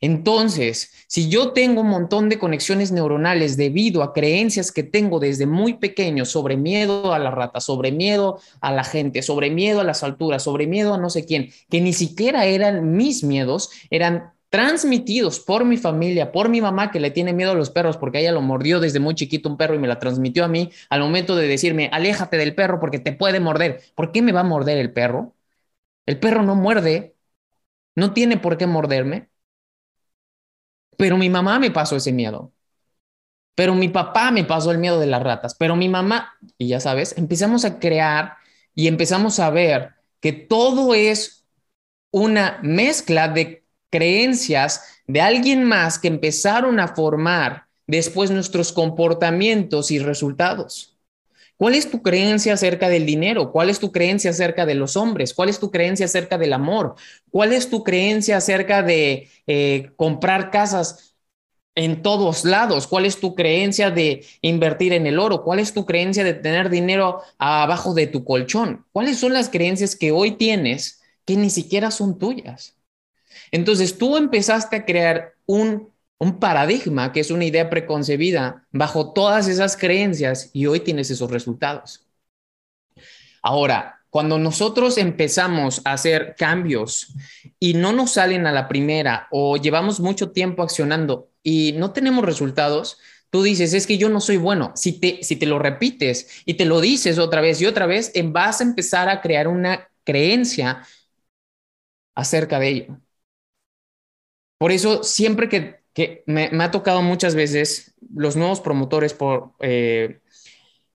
Entonces, 0.00 0.92
si 1.06 1.30
yo 1.30 1.52
tengo 1.52 1.80
un 1.80 1.88
montón 1.88 2.28
de 2.28 2.38
conexiones 2.38 2.92
neuronales 2.92 3.56
debido 3.56 4.02
a 4.02 4.12
creencias 4.12 4.70
que 4.70 4.82
tengo 4.82 5.18
desde 5.18 5.46
muy 5.46 5.78
pequeño 5.78 6.26
sobre 6.26 6.58
miedo 6.58 7.14
a 7.14 7.18
la 7.18 7.30
rata, 7.30 7.58
sobre 7.58 7.90
miedo 7.90 8.38
a 8.60 8.70
la 8.70 8.84
gente, 8.84 9.22
sobre 9.22 9.48
miedo 9.48 9.80
a 9.80 9.84
las 9.84 10.02
alturas, 10.02 10.42
sobre 10.42 10.66
miedo 10.66 10.92
a 10.92 10.98
no 10.98 11.08
sé 11.08 11.24
quién, 11.24 11.50
que 11.70 11.80
ni 11.80 11.94
siquiera 11.94 12.44
eran 12.44 12.92
mis 12.92 13.24
miedos, 13.24 13.70
eran 13.88 14.33
transmitidos 14.54 15.40
por 15.40 15.64
mi 15.64 15.76
familia, 15.76 16.30
por 16.30 16.48
mi 16.48 16.60
mamá 16.60 16.92
que 16.92 17.00
le 17.00 17.10
tiene 17.10 17.32
miedo 17.32 17.50
a 17.50 17.54
los 17.54 17.70
perros 17.70 17.96
porque 17.96 18.20
ella 18.20 18.30
lo 18.30 18.40
mordió 18.40 18.78
desde 18.78 19.00
muy 19.00 19.16
chiquito 19.16 19.48
un 19.48 19.56
perro 19.56 19.74
y 19.74 19.80
me 19.80 19.88
la 19.88 19.98
transmitió 19.98 20.44
a 20.44 20.48
mí 20.48 20.70
al 20.90 21.00
momento 21.00 21.34
de 21.34 21.48
decirme, 21.48 21.90
aléjate 21.92 22.36
del 22.36 22.54
perro 22.54 22.78
porque 22.78 23.00
te 23.00 23.12
puede 23.12 23.40
morder. 23.40 23.82
¿Por 23.96 24.12
qué 24.12 24.22
me 24.22 24.30
va 24.30 24.42
a 24.42 24.44
morder 24.44 24.78
el 24.78 24.92
perro? 24.92 25.34
El 26.06 26.20
perro 26.20 26.44
no 26.44 26.54
muerde, 26.54 27.16
no 27.96 28.12
tiene 28.12 28.36
por 28.38 28.56
qué 28.56 28.68
morderme. 28.68 29.28
Pero 30.96 31.16
mi 31.18 31.28
mamá 31.28 31.58
me 31.58 31.72
pasó 31.72 31.96
ese 31.96 32.12
miedo. 32.12 32.52
Pero 33.56 33.74
mi 33.74 33.88
papá 33.88 34.30
me 34.30 34.44
pasó 34.44 34.70
el 34.70 34.78
miedo 34.78 35.00
de 35.00 35.06
las 35.06 35.22
ratas. 35.24 35.56
Pero 35.56 35.74
mi 35.74 35.88
mamá, 35.88 36.34
y 36.58 36.68
ya 36.68 36.78
sabes, 36.78 37.18
empezamos 37.18 37.64
a 37.64 37.80
crear 37.80 38.36
y 38.72 38.86
empezamos 38.86 39.40
a 39.40 39.50
ver 39.50 39.94
que 40.20 40.32
todo 40.32 40.94
es 40.94 41.44
una 42.12 42.60
mezcla 42.62 43.26
de 43.26 43.63
creencias 43.94 44.82
de 45.06 45.20
alguien 45.20 45.62
más 45.62 46.00
que 46.00 46.08
empezaron 46.08 46.80
a 46.80 46.88
formar 46.88 47.68
después 47.86 48.32
nuestros 48.32 48.72
comportamientos 48.72 49.92
y 49.92 50.00
resultados. 50.00 50.98
¿Cuál 51.56 51.76
es 51.76 51.88
tu 51.88 52.02
creencia 52.02 52.54
acerca 52.54 52.88
del 52.88 53.06
dinero? 53.06 53.52
¿Cuál 53.52 53.70
es 53.70 53.78
tu 53.78 53.92
creencia 53.92 54.32
acerca 54.32 54.66
de 54.66 54.74
los 54.74 54.96
hombres? 54.96 55.32
¿Cuál 55.32 55.48
es 55.48 55.60
tu 55.60 55.70
creencia 55.70 56.06
acerca 56.06 56.38
del 56.38 56.54
amor? 56.54 56.96
¿Cuál 57.30 57.52
es 57.52 57.70
tu 57.70 57.84
creencia 57.84 58.38
acerca 58.38 58.82
de 58.82 59.30
eh, 59.46 59.92
comprar 59.94 60.50
casas 60.50 61.14
en 61.76 62.02
todos 62.02 62.44
lados? 62.44 62.88
¿Cuál 62.88 63.06
es 63.06 63.20
tu 63.20 63.36
creencia 63.36 63.92
de 63.92 64.26
invertir 64.40 64.92
en 64.92 65.06
el 65.06 65.20
oro? 65.20 65.44
¿Cuál 65.44 65.60
es 65.60 65.72
tu 65.72 65.86
creencia 65.86 66.24
de 66.24 66.34
tener 66.34 66.68
dinero 66.68 67.20
abajo 67.38 67.94
de 67.94 68.08
tu 68.08 68.24
colchón? 68.24 68.84
¿Cuáles 68.90 69.20
son 69.20 69.32
las 69.32 69.50
creencias 69.50 69.94
que 69.94 70.10
hoy 70.10 70.32
tienes 70.32 71.00
que 71.24 71.36
ni 71.36 71.50
siquiera 71.50 71.92
son 71.92 72.18
tuyas? 72.18 72.74
Entonces 73.54 73.98
tú 73.98 74.16
empezaste 74.16 74.74
a 74.74 74.84
crear 74.84 75.34
un 75.46 75.92
paradigma 76.40 77.12
que 77.12 77.20
es 77.20 77.30
una 77.30 77.44
idea 77.44 77.70
preconcebida 77.70 78.66
bajo 78.72 79.12
todas 79.12 79.46
esas 79.46 79.76
creencias 79.76 80.50
y 80.52 80.66
hoy 80.66 80.80
tienes 80.80 81.08
esos 81.12 81.30
resultados. 81.30 82.04
Ahora, 83.42 84.00
cuando 84.10 84.38
nosotros 84.38 84.98
empezamos 84.98 85.82
a 85.84 85.92
hacer 85.92 86.34
cambios 86.36 87.14
y 87.60 87.74
no 87.74 87.92
nos 87.92 88.12
salen 88.12 88.46
a 88.48 88.52
la 88.52 88.66
primera 88.66 89.28
o 89.30 89.56
llevamos 89.56 90.00
mucho 90.00 90.32
tiempo 90.32 90.62
accionando 90.64 91.30
y 91.44 91.74
no 91.76 91.92
tenemos 91.92 92.24
resultados, 92.24 92.98
tú 93.30 93.44
dices, 93.44 93.72
es 93.72 93.86
que 93.86 93.98
yo 93.98 94.08
no 94.08 94.20
soy 94.20 94.36
bueno. 94.36 94.72
Si 94.74 94.98
te, 94.98 95.22
si 95.22 95.36
te 95.36 95.46
lo 95.46 95.60
repites 95.60 96.42
y 96.44 96.54
te 96.54 96.64
lo 96.64 96.80
dices 96.80 97.18
otra 97.20 97.40
vez 97.40 97.60
y 97.60 97.66
otra 97.66 97.86
vez, 97.86 98.12
vas 98.26 98.60
a 98.60 98.64
empezar 98.64 99.08
a 99.08 99.20
crear 99.20 99.46
una 99.46 99.88
creencia 100.04 100.82
acerca 102.14 102.58
de 102.58 102.68
ello. 102.68 103.03
Por 104.58 104.72
eso, 104.72 105.02
siempre 105.02 105.48
que 105.48 105.84
que 105.94 106.24
me, 106.26 106.50
ha 106.60 106.70
tocado 106.70 107.00
muchas 107.02 107.34
veces, 107.34 107.94
los 108.14 108.36
nuevos 108.36 108.60
promotores 108.60 109.14
por... 109.14 109.54
Eh, 109.60 110.20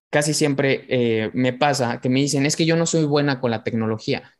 casi 0.10 0.34
siempre 0.34 0.86
eh, 0.90 1.32
me 1.34 1.54
pasa 1.54 2.02
que 2.02 2.10
me 2.10 2.20
dicen, 2.20 2.46
es 2.46 2.56
que 2.56 2.66
yo 2.66 2.76
no 2.76 2.86
soy 2.86 3.06
buena 3.06 3.40
con 3.40 3.52
la 3.52 3.64
tecnología. 3.64 4.38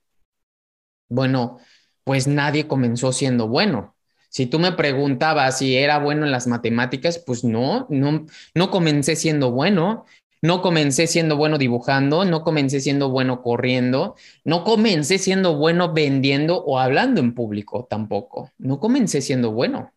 Bueno, 1.08 1.60
pues 2.04 2.28
nadie 2.28 2.68
comenzó 2.68 3.14
siendo 3.14 3.48
bueno. 3.48 3.96
Si 4.30 4.46
tú 4.46 4.60
me 4.60 4.74
preguntabas 4.74 5.60
si 5.60 5.76
era 5.76 5.98
bueno 6.00 6.26
en 6.26 6.32
las 6.32 6.46
matemáticas, 6.48 7.20
pues 7.20 7.44
no, 7.44 7.88
no, 7.90 8.26
no 8.54 8.70
comencé 8.72 9.16
siendo 9.16 9.52
bueno. 9.52 10.06
No 10.42 10.62
comencé 10.62 11.08
siendo 11.08 11.36
bueno 11.38 11.58
dibujando, 11.58 12.24
no 12.26 12.44
comencé 12.44 12.80
siendo 12.80 13.10
bueno 13.10 13.42
corriendo, 13.42 14.16
no 14.46 14.64
comencé 14.64 15.18
siendo 15.18 15.58
bueno 15.58 15.94
vendiendo 15.94 16.64
o 16.64 16.80
hablando 16.80 17.20
en 17.20 17.34
público 17.36 17.86
tampoco. 17.90 18.52
No 18.58 18.80
comencé 18.80 19.22
siendo 19.22 19.52
bueno. 19.52 19.94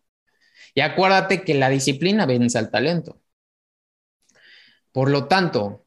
Y 0.75 0.81
acuérdate 0.81 1.43
que 1.43 1.53
la 1.55 1.69
disciplina 1.69 2.25
vence 2.25 2.57
al 2.57 2.71
talento. 2.71 3.19
Por 4.91 5.09
lo 5.09 5.27
tanto, 5.27 5.85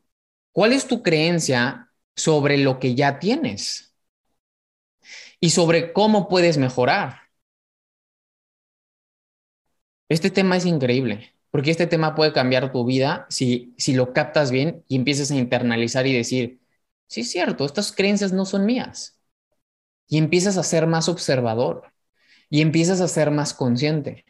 ¿cuál 0.52 0.72
es 0.72 0.86
tu 0.86 1.02
creencia 1.02 1.92
sobre 2.16 2.58
lo 2.58 2.78
que 2.78 2.94
ya 2.94 3.18
tienes? 3.18 3.94
Y 5.40 5.50
sobre 5.50 5.92
cómo 5.92 6.28
puedes 6.28 6.58
mejorar. 6.58 7.22
Este 10.08 10.30
tema 10.30 10.56
es 10.56 10.66
increíble, 10.66 11.35
porque 11.50 11.70
este 11.70 11.86
tema 11.86 12.14
puede 12.14 12.32
cambiar 12.32 12.72
tu 12.72 12.84
vida 12.84 13.26
si, 13.30 13.74
si 13.78 13.94
lo 13.94 14.12
captas 14.12 14.50
bien 14.50 14.84
y 14.88 14.96
empiezas 14.96 15.30
a 15.30 15.36
internalizar 15.36 16.06
y 16.06 16.12
decir, 16.12 16.60
sí 17.08 17.22
es 17.22 17.30
cierto, 17.30 17.64
estas 17.64 17.92
creencias 17.92 18.32
no 18.32 18.44
son 18.44 18.66
mías. 18.66 19.18
Y 20.08 20.18
empiezas 20.18 20.56
a 20.56 20.62
ser 20.62 20.86
más 20.86 21.08
observador 21.08 21.92
y 22.50 22.60
empiezas 22.60 23.00
a 23.00 23.08
ser 23.08 23.30
más 23.30 23.54
consciente. 23.54 24.24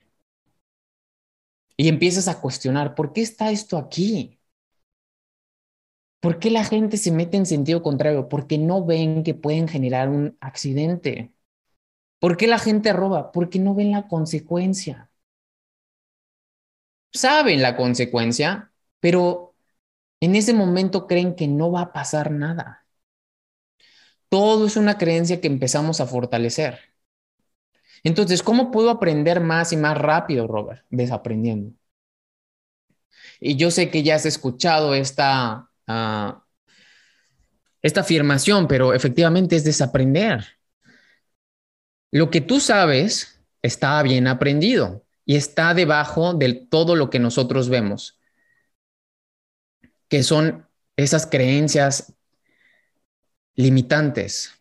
Y 1.76 1.88
empiezas 1.88 2.28
a 2.28 2.40
cuestionar, 2.40 2.94
¿por 2.94 3.12
qué 3.12 3.20
está 3.23 3.50
esto 3.50 3.76
aquí? 3.76 4.40
¿Por 6.20 6.38
qué 6.38 6.50
la 6.50 6.64
gente 6.64 6.96
se 6.96 7.12
mete 7.12 7.37
en 7.37 7.46
sentido 7.46 7.82
contrario? 7.82 8.28
Porque 8.28 8.58
no 8.58 8.85
ven 8.85 9.23
que 9.23 9.35
pueden 9.35 9.68
generar 9.68 10.08
un 10.08 10.37
accidente. 10.40 11.32
¿Por 12.18 12.37
qué 12.37 12.46
la 12.46 12.58
gente 12.58 12.92
roba? 12.92 13.30
Porque 13.32 13.58
no 13.58 13.75
ven 13.75 13.92
la 13.92 14.08
consecuencia 14.08 15.11
saben 17.16 17.62
la 17.62 17.76
consecuencia, 17.76 18.73
pero 19.00 19.54
en 20.20 20.37
ese 20.37 20.54
momento 20.54 21.06
creen 21.06 21.35
que 21.35 21.49
no 21.49 21.70
va 21.73 21.82
a 21.82 21.92
pasar 21.92 22.30
nada. 22.30 22.87
Todo 24.28 24.66
es 24.66 24.76
una 24.76 24.99
creencia 24.99 25.40
que 25.40 25.46
empezamos 25.46 26.00
a 26.00 26.06
fortalecer. 26.06 26.80
Entonces, 28.04 28.42
¿cómo 28.42 28.70
puedo 28.70 28.90
aprender 28.90 29.40
más 29.40 29.73
y 29.73 29.76
más 29.76 29.96
rápido, 29.99 30.46
Robert? 30.46 30.85
Desaprendiendo. 30.90 31.73
Y 33.40 33.56
yo 33.56 33.70
sé 33.70 33.90
que 33.90 34.02
ya 34.02 34.16
has 34.16 34.26
escuchado 34.26 34.94
esta, 34.94 35.70
uh, 35.88 36.40
esta 37.82 38.00
afirmación, 38.00 38.68
pero 38.68 38.94
efectivamente 38.94 39.56
es 39.56 39.64
desaprender. 39.64 40.44
Lo 42.11 42.30
que 42.30 42.40
tú 42.40 42.61
sabes 42.61 43.40
está 43.62 44.02
bien 44.02 44.26
aprendido 44.26 45.06
y 45.26 45.35
está 45.35 45.75
debajo 45.75 46.33
de 46.33 46.54
todo 46.54 46.95
lo 46.95 47.11
que 47.11 47.18
nosotros 47.18 47.68
vemos, 47.68 48.18
que 50.09 50.23
son 50.23 50.66
esas 50.97 51.26
creencias 51.26 52.14
limitantes. 53.56 54.52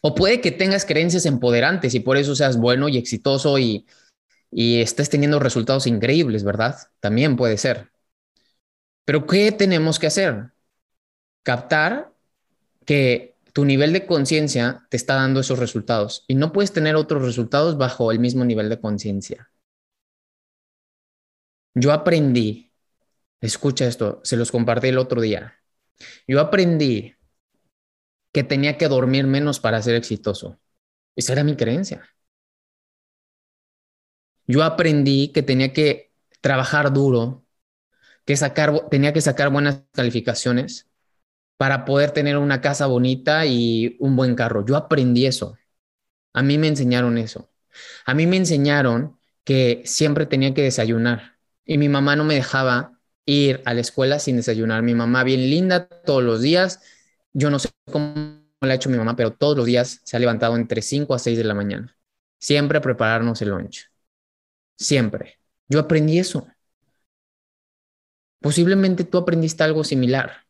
O 0.00 0.14
puede 0.14 0.40
que 0.40 0.50
tengas 0.50 0.86
creencias 0.86 1.26
empoderantes 1.26 1.94
y 1.94 2.00
por 2.00 2.16
eso 2.16 2.34
seas 2.34 2.56
bueno 2.56 2.88
y 2.88 2.96
exitoso 2.96 3.58
y, 3.58 3.86
estés 4.56 5.10
teniendo 5.10 5.40
resultados 5.40 5.86
increíbles, 5.86 6.44
¿verdad? 6.44 6.76
También 7.00 7.36
puede 7.36 7.58
ser. 7.58 7.90
Pero 9.04 9.26
¿qué 9.26 9.50
tenemos 9.50 9.98
que 9.98 10.06
hacer? 10.06 10.52
Captar 11.42 12.12
que 12.86 13.33
tu 13.54 13.64
nivel 13.64 13.92
de 13.92 14.04
conciencia 14.04 14.84
te 14.90 14.96
está 14.96 15.14
dando 15.14 15.38
esos 15.38 15.60
resultados 15.60 16.24
y 16.26 16.34
no 16.34 16.52
puedes 16.52 16.72
tener 16.72 16.96
otros 16.96 17.22
resultados 17.22 17.78
bajo 17.78 18.10
el 18.10 18.18
mismo 18.18 18.44
nivel 18.44 18.68
de 18.68 18.80
conciencia. 18.80 19.48
Yo 21.72 21.92
aprendí, 21.92 22.72
escucha 23.40 23.86
esto, 23.86 24.20
se 24.24 24.36
los 24.36 24.50
compartí 24.50 24.88
el 24.88 24.98
otro 24.98 25.20
día. 25.20 25.54
Yo 26.26 26.40
aprendí 26.40 27.14
que 28.32 28.42
tenía 28.42 28.76
que 28.76 28.88
dormir 28.88 29.24
menos 29.28 29.60
para 29.60 29.80
ser 29.82 29.94
exitoso. 29.94 30.58
Esa 31.14 31.34
era 31.34 31.44
mi 31.44 31.54
creencia. 31.54 32.02
Yo 34.48 34.64
aprendí 34.64 35.28
que 35.28 35.44
tenía 35.44 35.72
que 35.72 36.12
trabajar 36.40 36.92
duro, 36.92 37.46
que 38.24 38.36
sacar, 38.36 38.88
tenía 38.90 39.12
que 39.12 39.20
sacar 39.20 39.50
buenas 39.50 39.84
calificaciones 39.92 40.90
para 41.56 41.84
poder 41.84 42.10
tener 42.10 42.36
una 42.38 42.60
casa 42.60 42.86
bonita 42.86 43.46
y 43.46 43.96
un 44.00 44.16
buen 44.16 44.34
carro. 44.34 44.64
Yo 44.64 44.76
aprendí 44.76 45.26
eso. 45.26 45.56
A 46.32 46.42
mí 46.42 46.58
me 46.58 46.68
enseñaron 46.68 47.18
eso. 47.18 47.50
A 48.06 48.14
mí 48.14 48.26
me 48.26 48.36
enseñaron 48.36 49.18
que 49.44 49.82
siempre 49.84 50.26
tenía 50.26 50.54
que 50.54 50.62
desayunar 50.62 51.36
y 51.64 51.78
mi 51.78 51.88
mamá 51.88 52.16
no 52.16 52.24
me 52.24 52.34
dejaba 52.34 52.98
ir 53.26 53.62
a 53.64 53.74
la 53.74 53.80
escuela 53.80 54.18
sin 54.18 54.36
desayunar. 54.36 54.82
Mi 54.82 54.94
mamá 54.94 55.24
bien 55.24 55.48
linda 55.50 55.86
todos 55.88 56.22
los 56.22 56.42
días. 56.42 56.80
Yo 57.32 57.50
no 57.50 57.58
sé 57.58 57.70
cómo 57.90 58.42
lo 58.60 58.70
ha 58.70 58.74
hecho 58.74 58.90
mi 58.90 58.98
mamá, 58.98 59.16
pero 59.16 59.32
todos 59.32 59.56
los 59.56 59.66
días 59.66 60.00
se 60.04 60.16
ha 60.16 60.20
levantado 60.20 60.56
entre 60.56 60.82
5 60.82 61.14
a 61.14 61.18
6 61.18 61.38
de 61.38 61.44
la 61.44 61.54
mañana. 61.54 61.96
Siempre 62.38 62.80
prepararnos 62.80 63.40
el 63.42 63.50
lunch. 63.50 63.90
Siempre. 64.76 65.38
Yo 65.68 65.80
aprendí 65.80 66.18
eso. 66.18 66.46
Posiblemente 68.40 69.04
tú 69.04 69.18
aprendiste 69.18 69.62
algo 69.62 69.84
similar 69.84 70.43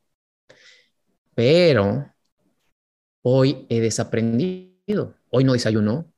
pero 1.35 2.13
hoy 3.23 3.67
he 3.69 3.81
desaprendido. 3.81 5.17
Hoy 5.31 5.45
no 5.45 5.53
desayuno. 5.55 6.13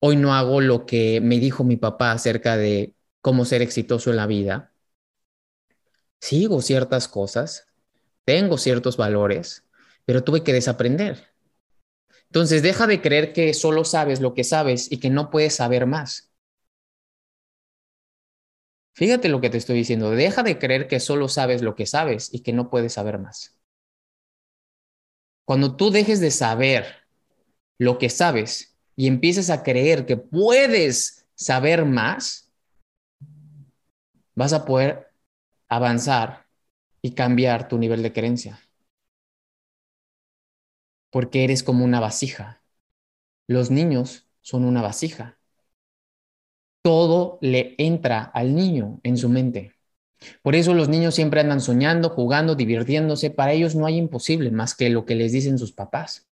Hoy 0.00 0.16
no 0.16 0.34
hago 0.34 0.60
lo 0.60 0.86
que 0.86 1.20
me 1.20 1.38
dijo 1.38 1.64
mi 1.64 1.76
papá 1.76 2.12
acerca 2.12 2.56
de 2.56 2.94
cómo 3.20 3.44
ser 3.44 3.62
exitoso 3.62 4.10
en 4.10 4.16
la 4.16 4.26
vida. 4.26 4.72
Sigo 6.20 6.60
ciertas 6.62 7.08
cosas, 7.08 7.68
tengo 8.24 8.58
ciertos 8.58 8.96
valores, 8.96 9.64
pero 10.04 10.24
tuve 10.24 10.42
que 10.42 10.52
desaprender. 10.52 11.28
Entonces, 12.26 12.62
deja 12.62 12.86
de 12.86 13.00
creer 13.00 13.32
que 13.32 13.54
solo 13.54 13.84
sabes 13.84 14.20
lo 14.20 14.34
que 14.34 14.44
sabes 14.44 14.92
y 14.92 14.98
que 15.00 15.10
no 15.10 15.30
puedes 15.30 15.54
saber 15.56 15.86
más. 15.86 16.30
Fíjate 18.94 19.28
lo 19.28 19.40
que 19.40 19.48
te 19.50 19.58
estoy 19.58 19.76
diciendo. 19.76 20.10
Deja 20.10 20.42
de 20.42 20.58
creer 20.58 20.88
que 20.88 20.98
solo 21.00 21.28
sabes 21.28 21.62
lo 21.62 21.76
que 21.76 21.86
sabes 21.86 22.32
y 22.34 22.40
que 22.42 22.52
no 22.52 22.68
puedes 22.70 22.94
saber 22.94 23.18
más. 23.18 23.55
Cuando 25.46 25.76
tú 25.76 25.90
dejes 25.90 26.18
de 26.20 26.32
saber 26.32 26.86
lo 27.78 27.98
que 27.98 28.10
sabes 28.10 28.76
y 28.96 29.06
empieces 29.06 29.48
a 29.48 29.62
creer 29.62 30.04
que 30.04 30.16
puedes 30.16 31.28
saber 31.36 31.84
más, 31.84 32.50
vas 34.34 34.52
a 34.52 34.64
poder 34.64 35.12
avanzar 35.68 36.46
y 37.00 37.12
cambiar 37.14 37.68
tu 37.68 37.78
nivel 37.78 38.02
de 38.02 38.12
creencia. 38.12 38.58
Porque 41.10 41.44
eres 41.44 41.62
como 41.62 41.84
una 41.84 42.00
vasija. 42.00 42.60
Los 43.46 43.70
niños 43.70 44.28
son 44.40 44.64
una 44.64 44.82
vasija. 44.82 45.38
Todo 46.82 47.38
le 47.40 47.76
entra 47.78 48.24
al 48.24 48.52
niño 48.52 48.98
en 49.04 49.16
su 49.16 49.28
mente. 49.28 49.75
Por 50.42 50.54
eso 50.56 50.74
los 50.74 50.88
niños 50.88 51.14
siempre 51.14 51.40
andan 51.40 51.60
soñando, 51.60 52.10
jugando, 52.10 52.54
divirtiéndose. 52.54 53.30
Para 53.30 53.52
ellos 53.52 53.74
no 53.74 53.86
hay 53.86 53.96
imposible 53.96 54.50
más 54.50 54.74
que 54.74 54.90
lo 54.90 55.04
que 55.06 55.14
les 55.14 55.32
dicen 55.32 55.58
sus 55.58 55.72
papás. 55.72 56.26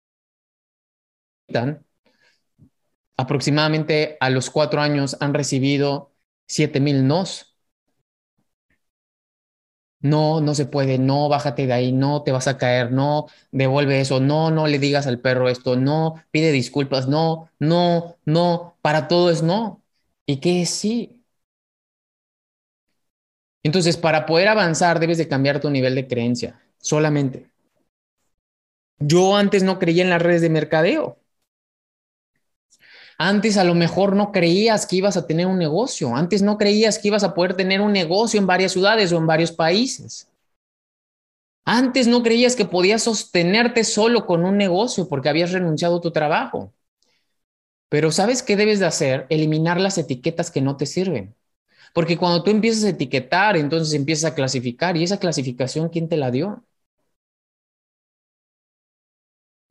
Aproximadamente 3.17 4.17
a 4.21 4.31
los 4.31 4.51
cuatro 4.51 4.81
años 4.81 5.17
han 5.21 5.33
recibido 5.35 6.13
siete 6.49 6.81
mil 6.81 7.07
nos. 7.07 7.57
No, 10.03 10.41
no 10.41 10.55
se 10.55 10.65
puede, 10.65 10.99
no, 10.99 11.29
bájate 11.29 11.67
de 11.67 11.73
ahí, 11.75 11.93
no, 11.93 12.23
te 12.23 12.33
vas 12.33 12.49
a 12.49 12.57
caer, 12.57 12.91
no, 12.91 13.27
devuelve 13.53 14.01
eso, 14.01 14.19
no, 14.19 14.51
no 14.51 14.67
le 14.67 14.79
digas 14.79 15.07
al 15.07 15.21
perro 15.21 15.51
esto, 15.51 15.77
no, 15.77 16.15
pide 16.31 16.53
disculpas, 16.53 17.07
no, 17.07 17.51
no, 17.59 18.17
no, 18.25 18.79
para 18.81 19.09
todo 19.09 19.31
es 19.31 19.43
no. 19.43 19.83
¿Y 20.25 20.39
qué 20.41 20.63
es 20.63 20.71
sí? 20.71 21.20
Entonces, 23.63 23.97
para 23.97 24.27
poder 24.27 24.49
avanzar, 24.49 25.01
debes 25.01 25.19
de 25.19 25.29
cambiar 25.29 25.61
tu 25.61 25.71
nivel 25.71 25.95
de 25.95 26.07
creencia, 26.09 26.61
solamente. 26.79 27.51
Yo 28.99 29.37
antes 29.37 29.63
no 29.63 29.79
creía 29.79 30.03
en 30.03 30.11
las 30.11 30.23
redes 30.23 30.43
de 30.43 30.51
mercadeo. 30.51 31.19
Antes 33.19 33.59
a 33.59 33.65
lo 33.65 33.75
mejor 33.75 34.17
no 34.17 34.33
creías 34.33 34.87
que 34.87 34.97
ibas 34.97 35.17
a 35.17 35.27
tener 35.27 35.47
un 35.47 35.59
negocio. 35.59 36.17
Antes 36.17 36.43
no 36.43 36.57
creías 36.57 36.99
que 36.99 37.09
ibas 37.09 37.23
a 37.23 37.35
poder 37.35 37.55
tener 37.55 37.81
un 37.83 37.93
negocio 37.93 38.41
en 38.41 38.47
varias 38.47 38.73
ciudades 38.73 39.13
o 39.13 39.19
en 39.19 39.27
varios 39.27 39.53
países. 39.53 40.29
Antes 41.67 42.07
no 42.09 42.23
creías 42.23 42.57
que 42.57 42.65
podías 42.65 43.03
sostenerte 43.03 43.85
solo 43.85 44.27
con 44.27 44.45
un 44.45 44.57
negocio 44.57 45.09
porque 45.09 45.29
habías 45.29 45.53
renunciado 45.53 45.99
a 45.99 46.01
tu 46.01 46.11
trabajo. 46.11 46.73
Pero 47.91 48.11
¿sabes 48.11 48.43
qué 48.43 48.57
debes 48.57 48.79
de 48.79 48.87
hacer? 48.87 49.27
Eliminar 49.29 49.81
las 49.81 49.99
etiquetas 49.99 50.51
que 50.51 50.63
no 50.63 50.77
te 50.79 50.87
sirven. 50.87 51.35
Porque 51.95 52.17
cuando 52.19 52.43
tú 52.43 52.51
empiezas 52.51 52.85
a 52.85 52.89
etiquetar, 52.91 53.57
entonces 53.57 53.95
empiezas 53.95 54.33
a 54.33 54.35
clasificar. 54.35 54.97
¿Y 54.97 55.05
esa 55.05 55.19
clasificación 55.21 55.89
quién 55.89 56.09
te 56.09 56.17
la 56.17 56.31
dio? 56.31 56.65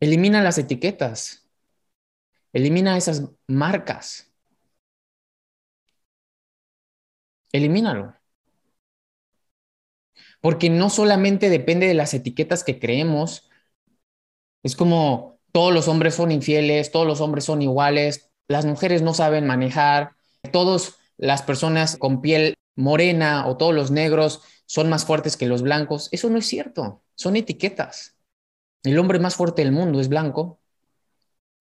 Elimina 0.01 0.43
las 0.43 0.57
etiquetas. 0.57 1.47
Elimina 2.53 2.95
esas 2.97 3.23
marcas. 3.47 4.31
Elimínalo. 7.57 8.15
Porque 10.41 10.69
no 10.69 10.89
solamente 10.89 11.49
depende 11.49 11.87
de 11.87 11.93
las 11.93 12.13
etiquetas 12.13 12.63
que 12.63 12.79
creemos, 12.79 13.49
es 14.63 14.75
como 14.75 15.39
todos 15.51 15.73
los 15.73 15.87
hombres 15.87 16.15
son 16.15 16.31
infieles, 16.31 16.91
todos 16.91 17.07
los 17.07 17.21
hombres 17.21 17.45
son 17.45 17.61
iguales, 17.61 18.31
las 18.47 18.65
mujeres 18.65 19.01
no 19.01 19.13
saben 19.13 19.47
manejar, 19.47 20.11
todas 20.51 20.98
las 21.19 21.43
personas 21.43 21.97
con 21.97 22.21
piel 22.21 22.55
morena 22.75 23.45
o 23.47 23.57
todos 23.57 23.75
los 23.75 23.91
negros 23.91 24.41
son 24.65 24.89
más 24.89 25.05
fuertes 25.05 25.37
que 25.37 25.47
los 25.47 25.61
blancos. 25.61 26.09
Eso 26.11 26.29
no 26.29 26.37
es 26.37 26.47
cierto, 26.47 27.03
son 27.15 27.35
etiquetas. 27.35 28.15
El 28.83 28.97
hombre 28.97 29.19
más 29.19 29.35
fuerte 29.35 29.61
del 29.63 29.73
mundo 29.73 29.99
es 29.99 30.07
blanco. 30.07 30.59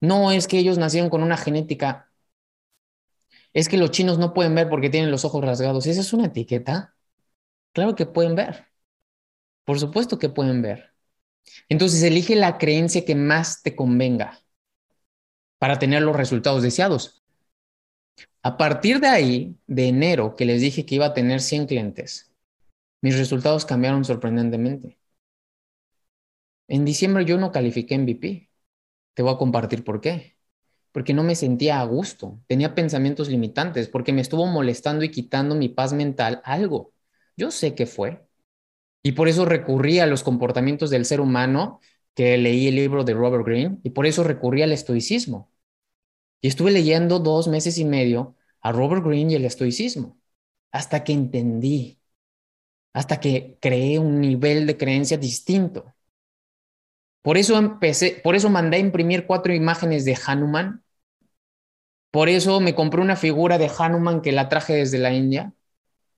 No 0.01 0.31
es 0.31 0.47
que 0.47 0.59
ellos 0.59 0.79
nacieron 0.79 1.11
con 1.11 1.23
una 1.23 1.37
genética. 1.37 2.11
Es 3.53 3.69
que 3.69 3.77
los 3.77 3.91
chinos 3.91 4.19
no 4.19 4.33
pueden 4.33 4.55
ver 4.55 4.69
porque 4.69 4.91
tienen 4.91 5.11
los 5.11 5.25
ojos 5.25 5.45
rasgados. 5.45 5.87
¿Esa 5.87 6.01
es 6.03 6.13
una 6.13 6.27
etiqueta? 6.27 6.95
Claro 7.73 7.97
que 7.97 8.07
pueden 8.07 8.37
ver. 8.37 8.69
Por 9.65 9.81
supuesto 9.81 10.19
que 10.19 10.29
pueden 10.29 10.63
ver. 10.63 10.95
Entonces 11.69 12.03
elige 12.03 12.37
la 12.37 12.59
creencia 12.59 13.05
que 13.05 13.15
más 13.17 13.63
te 13.63 13.75
convenga 13.75 14.41
para 15.59 15.79
tener 15.79 16.03
los 16.03 16.17
resultados 16.17 16.63
deseados. 16.63 17.18
A 18.43 18.57
partir 18.57 19.01
de 19.01 19.09
ahí, 19.09 19.57
de 19.67 19.89
enero, 19.89 20.37
que 20.37 20.45
les 20.45 20.61
dije 20.61 20.87
que 20.87 20.95
iba 20.97 21.07
a 21.07 21.15
tener 21.15 21.41
100 21.41 21.67
clientes, 21.67 22.33
mis 23.03 23.17
resultados 23.19 23.65
cambiaron 23.65 24.05
sorprendentemente. 24.05 24.99
En 26.69 26.85
diciembre 26.85 27.25
yo 27.25 27.39
no 27.39 27.53
califiqué 27.53 27.95
MVP. 27.95 28.51
Te 29.15 29.23
voy 29.23 29.35
a 29.35 29.39
compartir 29.39 29.85
por 29.85 30.01
qué. 30.01 30.37
Porque 30.93 31.15
no 31.15 31.23
me 31.23 31.35
sentía 31.37 31.81
a 31.81 31.85
gusto, 31.85 32.41
tenía 32.47 32.75
pensamientos 32.75 33.29
limitantes, 33.29 33.89
porque 33.89 34.13
me 34.13 34.21
estuvo 34.23 34.47
molestando 34.47 35.05
y 35.05 35.11
quitando 35.11 35.55
mi 35.55 35.69
paz 35.69 35.93
mental 35.93 36.41
algo. 36.45 36.93
Yo 37.37 37.51
sé 37.51 37.75
qué 37.75 37.87
fue. 37.87 38.27
Y 39.03 39.13
por 39.13 39.29
eso 39.29 39.45
recurrí 39.45 40.01
a 40.01 40.07
los 40.07 40.23
comportamientos 40.23 40.91
del 40.91 41.05
ser 41.05 41.21
humano, 41.21 41.81
que 42.15 42.37
leí 42.39 42.69
el 42.69 42.77
libro 42.77 43.05
de 43.05 43.15
Robert 43.15 43.47
Greene, 43.47 43.79
y 43.85 43.91
por 43.91 44.07
eso 44.07 44.25
recurrí 44.25 44.63
al 44.63 44.73
estoicismo. 44.73 45.51
Y 46.41 46.49
estuve 46.49 46.71
leyendo 46.71 47.19
dos 47.19 47.49
meses 47.49 47.79
y 47.79 47.85
medio 47.85 48.37
a 48.61 48.73
Robert 48.73 49.05
Greene 49.05 49.33
y 49.33 49.37
el 49.37 49.45
estoicismo, 49.45 50.19
hasta 50.73 51.05
que 51.05 51.13
entendí, 51.13 52.01
hasta 52.93 53.21
que 53.21 53.59
creé 53.61 53.99
un 53.99 54.21
nivel 54.21 54.67
de 54.67 54.77
creencia 54.77 55.19
distinto. 55.19 55.95
Por 57.23 57.37
eso 57.39 57.57
empecé, 57.59 58.21
por 58.25 58.35
eso 58.37 58.51
mandé 58.51 58.79
a 58.79 58.81
imprimir 58.81 59.27
cuatro 59.27 59.55
imágenes 59.55 60.05
de 60.05 60.19
Hanuman. 60.27 60.83
Por 62.11 62.29
eso 62.29 62.61
me 62.61 62.75
compré 62.75 63.01
una 63.03 63.17
figura 63.17 63.59
de 63.59 63.71
Hanuman 63.79 64.23
que 64.23 64.33
la 64.33 64.49
traje 64.49 64.75
desde 64.75 64.99
la 64.99 65.13
India. 65.13 65.53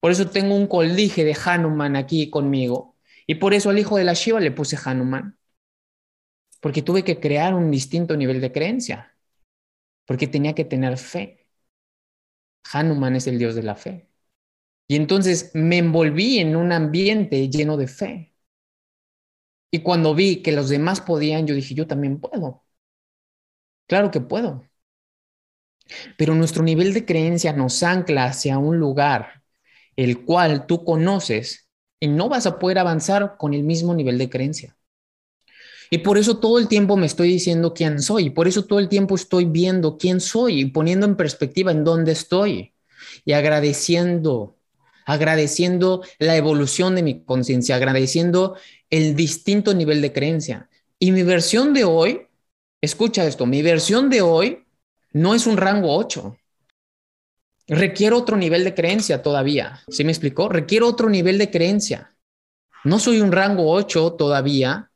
Por 0.01 0.13
eso 0.13 0.31
tengo 0.31 0.57
un 0.57 0.67
coldije 0.69 1.25
de 1.25 1.37
Hanuman 1.45 1.97
aquí 1.97 2.31
conmigo. 2.31 2.97
Y 3.27 3.37
por 3.37 3.55
eso 3.55 3.71
al 3.71 3.79
hijo 3.79 3.97
de 3.97 4.05
la 4.05 4.15
Shiva 4.15 4.41
le 4.41 4.53
puse 4.53 4.79
Hanuman. 4.85 5.39
Porque 6.61 6.81
tuve 6.83 7.05
que 7.05 7.21
crear 7.21 7.55
un 7.55 7.71
distinto 7.71 8.17
nivel 8.17 8.41
de 8.41 8.53
creencia. 8.53 9.15
Porque 10.11 10.27
tenía 10.27 10.55
que 10.55 10.65
tener 10.67 10.99
fe. 10.99 11.47
Hanuman 12.73 13.17
es 13.17 13.27
el 13.27 13.39
dios 13.39 13.55
de 13.55 13.63
la 13.63 13.77
fe. 13.77 14.09
Y 14.89 14.97
entonces 14.97 15.53
me 15.55 15.79
envolví 15.79 16.39
en 16.41 16.57
un 16.57 16.73
ambiente 16.73 17.49
lleno 17.51 17.77
de 17.79 17.89
fe. 17.89 18.35
Y 19.73 19.81
cuando 19.83 20.15
vi 20.15 20.43
que 20.43 20.53
los 20.53 20.69
demás 20.69 21.01
podían, 21.01 21.45
yo 21.47 21.55
dije, 21.57 21.75
yo 21.75 21.87
también 21.89 22.21
puedo. 22.21 22.65
Claro 23.87 24.11
que 24.11 24.21
puedo. 24.23 24.63
Pero 26.17 26.35
nuestro 26.35 26.63
nivel 26.63 26.95
de 26.95 27.05
creencia 27.05 27.53
nos 27.53 27.83
ancla 27.83 28.25
hacia 28.27 28.59
un 28.59 28.79
lugar 28.79 29.43
el 29.97 30.25
cual 30.25 30.67
tú 30.67 30.85
conoces 30.85 31.69
y 32.01 32.09
no 32.09 32.29
vas 32.31 32.47
a 32.47 32.59
poder 32.59 32.79
avanzar 32.81 33.37
con 33.39 33.55
el 33.55 33.65
mismo 33.65 33.95
nivel 33.95 34.19
de 34.19 34.31
creencia. 34.31 34.77
Y 35.91 35.99
por 35.99 36.19
eso 36.19 36.39
todo 36.39 36.61
el 36.61 36.69
tiempo 36.69 36.97
me 36.97 37.07
estoy 37.07 37.29
diciendo 37.29 37.75
quién 37.75 38.01
soy, 38.01 38.31
por 38.31 38.47
eso 38.47 38.65
todo 38.65 38.79
el 38.79 38.89
tiempo 38.89 39.17
estoy 39.17 39.45
viendo 39.45 39.99
quién 39.99 40.21
soy 40.21 40.61
y 40.61 40.65
poniendo 40.67 41.05
en 41.05 41.17
perspectiva 41.17 41.73
en 41.73 41.83
dónde 41.83 42.13
estoy 42.13 42.73
y 43.25 43.33
agradeciendo, 43.33 44.57
agradeciendo 45.05 46.03
la 46.21 46.37
evolución 46.37 46.95
de 46.95 47.03
mi 47.03 47.25
conciencia, 47.25 47.75
agradeciendo 47.75 48.57
el 48.89 49.17
distinto 49.17 49.75
nivel 49.75 50.01
de 50.01 50.13
creencia. 50.13 50.71
Y 51.01 51.11
mi 51.11 51.25
versión 51.25 51.75
de 51.75 51.85
hoy, 51.85 52.29
escucha 52.81 53.27
esto, 53.27 53.45
mi 53.47 53.63
versión 53.63 54.11
de 54.11 54.23
hoy 54.23 54.65
no 55.13 55.35
es 55.35 55.49
un 55.49 55.57
rango 55.57 55.97
8. 55.97 56.37
Requiero 57.67 58.19
otro 58.19 58.37
nivel 58.37 58.65
de 58.65 58.75
creencia 58.75 59.23
todavía. 59.23 59.81
¿Sí 59.89 60.05
me 60.05 60.13
explicó? 60.13 60.49
Requiero 60.49 60.89
otro 60.89 61.09
nivel 61.09 61.39
de 61.39 61.51
creencia. 61.51 62.17
No 62.85 62.99
soy 62.99 63.21
un 63.21 63.33
rango 63.33 63.71
8 63.71 64.13
todavía. 64.13 64.90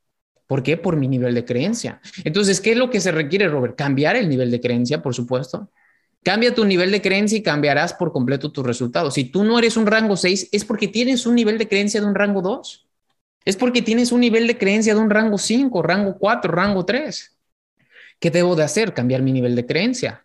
¿Por 0.54 0.62
qué? 0.62 0.76
Por 0.76 0.94
mi 0.96 1.08
nivel 1.08 1.34
de 1.34 1.44
creencia. 1.44 2.00
Entonces, 2.22 2.60
¿qué 2.60 2.70
es 2.70 2.76
lo 2.76 2.88
que 2.88 3.00
se 3.00 3.10
requiere, 3.10 3.48
Robert? 3.48 3.74
Cambiar 3.74 4.14
el 4.14 4.28
nivel 4.28 4.52
de 4.52 4.60
creencia, 4.60 5.02
por 5.02 5.12
supuesto. 5.12 5.68
Cambia 6.22 6.54
tu 6.54 6.64
nivel 6.64 6.92
de 6.92 7.02
creencia 7.02 7.36
y 7.36 7.42
cambiarás 7.42 7.92
por 7.94 8.12
completo 8.12 8.52
tus 8.52 8.64
resultados. 8.64 9.14
Si 9.14 9.24
tú 9.24 9.42
no 9.42 9.58
eres 9.58 9.76
un 9.76 9.84
rango 9.84 10.16
6, 10.16 10.50
es 10.52 10.64
porque 10.64 10.86
tienes 10.86 11.26
un 11.26 11.34
nivel 11.34 11.58
de 11.58 11.66
creencia 11.66 12.00
de 12.00 12.06
un 12.06 12.14
rango 12.14 12.40
2. 12.40 12.86
Es 13.44 13.56
porque 13.56 13.82
tienes 13.82 14.12
un 14.12 14.20
nivel 14.20 14.46
de 14.46 14.56
creencia 14.56 14.94
de 14.94 15.00
un 15.00 15.10
rango 15.10 15.38
5, 15.38 15.82
rango 15.82 16.18
4, 16.20 16.52
rango 16.52 16.84
3. 16.84 17.36
¿Qué 18.20 18.30
debo 18.30 18.54
de 18.54 18.62
hacer? 18.62 18.94
Cambiar 18.94 19.22
mi 19.22 19.32
nivel 19.32 19.56
de 19.56 19.66
creencia. 19.66 20.24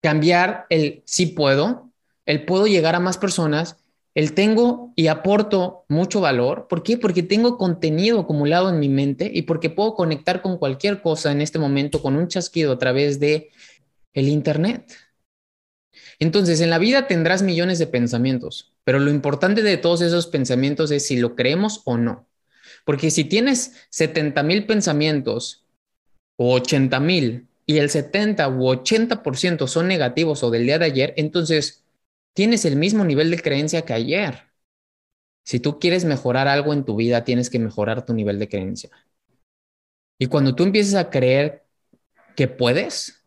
Cambiar 0.00 0.64
el 0.70 1.02
sí 1.04 1.26
puedo, 1.26 1.90
el 2.24 2.46
puedo 2.46 2.66
llegar 2.66 2.94
a 2.94 3.00
más 3.00 3.18
personas, 3.18 3.76
el 4.14 4.32
tengo 4.34 4.92
y 4.94 5.08
aporto 5.08 5.84
mucho 5.88 6.20
valor. 6.20 6.68
¿Por 6.68 6.82
qué? 6.82 6.96
Porque 6.96 7.22
tengo 7.22 7.58
contenido 7.58 8.20
acumulado 8.20 8.68
en 8.68 8.78
mi 8.78 8.88
mente 8.88 9.30
y 9.32 9.42
porque 9.42 9.70
puedo 9.70 9.94
conectar 9.94 10.40
con 10.40 10.56
cualquier 10.58 11.02
cosa 11.02 11.32
en 11.32 11.40
este 11.40 11.58
momento 11.58 12.00
con 12.00 12.16
un 12.16 12.28
chasquido 12.28 12.72
a 12.72 12.78
través 12.78 13.18
de 13.18 13.50
el 14.12 14.28
internet. 14.28 14.94
Entonces, 16.20 16.60
en 16.60 16.70
la 16.70 16.78
vida 16.78 17.08
tendrás 17.08 17.42
millones 17.42 17.80
de 17.80 17.88
pensamientos, 17.88 18.72
pero 18.84 19.00
lo 19.00 19.10
importante 19.10 19.62
de 19.62 19.76
todos 19.76 20.00
esos 20.00 20.28
pensamientos 20.28 20.92
es 20.92 21.06
si 21.06 21.16
lo 21.16 21.34
creemos 21.34 21.82
o 21.84 21.96
no. 21.96 22.28
Porque 22.84 23.10
si 23.10 23.24
tienes 23.24 23.72
70 23.90 24.42
mil 24.44 24.66
pensamientos 24.66 25.64
o 26.36 26.54
80 26.54 27.00
mil 27.00 27.48
y 27.66 27.78
el 27.78 27.90
70 27.90 28.48
u 28.48 28.68
80% 28.68 29.66
son 29.66 29.88
negativos 29.88 30.42
o 30.44 30.50
del 30.50 30.66
día 30.66 30.78
de 30.78 30.84
ayer, 30.84 31.14
entonces 31.16 31.83
tienes 32.34 32.64
el 32.64 32.76
mismo 32.76 33.04
nivel 33.04 33.30
de 33.30 33.40
creencia 33.40 33.82
que 33.82 33.94
ayer. 33.94 34.42
Si 35.44 35.60
tú 35.60 35.78
quieres 35.78 36.04
mejorar 36.04 36.48
algo 36.48 36.72
en 36.72 36.84
tu 36.84 36.96
vida, 36.96 37.24
tienes 37.24 37.50
que 37.50 37.58
mejorar 37.58 38.04
tu 38.04 38.12
nivel 38.12 38.38
de 38.38 38.48
creencia. 38.48 38.90
Y 40.18 40.26
cuando 40.26 40.54
tú 40.54 40.64
empiezas 40.64 40.94
a 40.94 41.10
creer 41.10 41.66
que 42.36 42.48
puedes, 42.48 43.24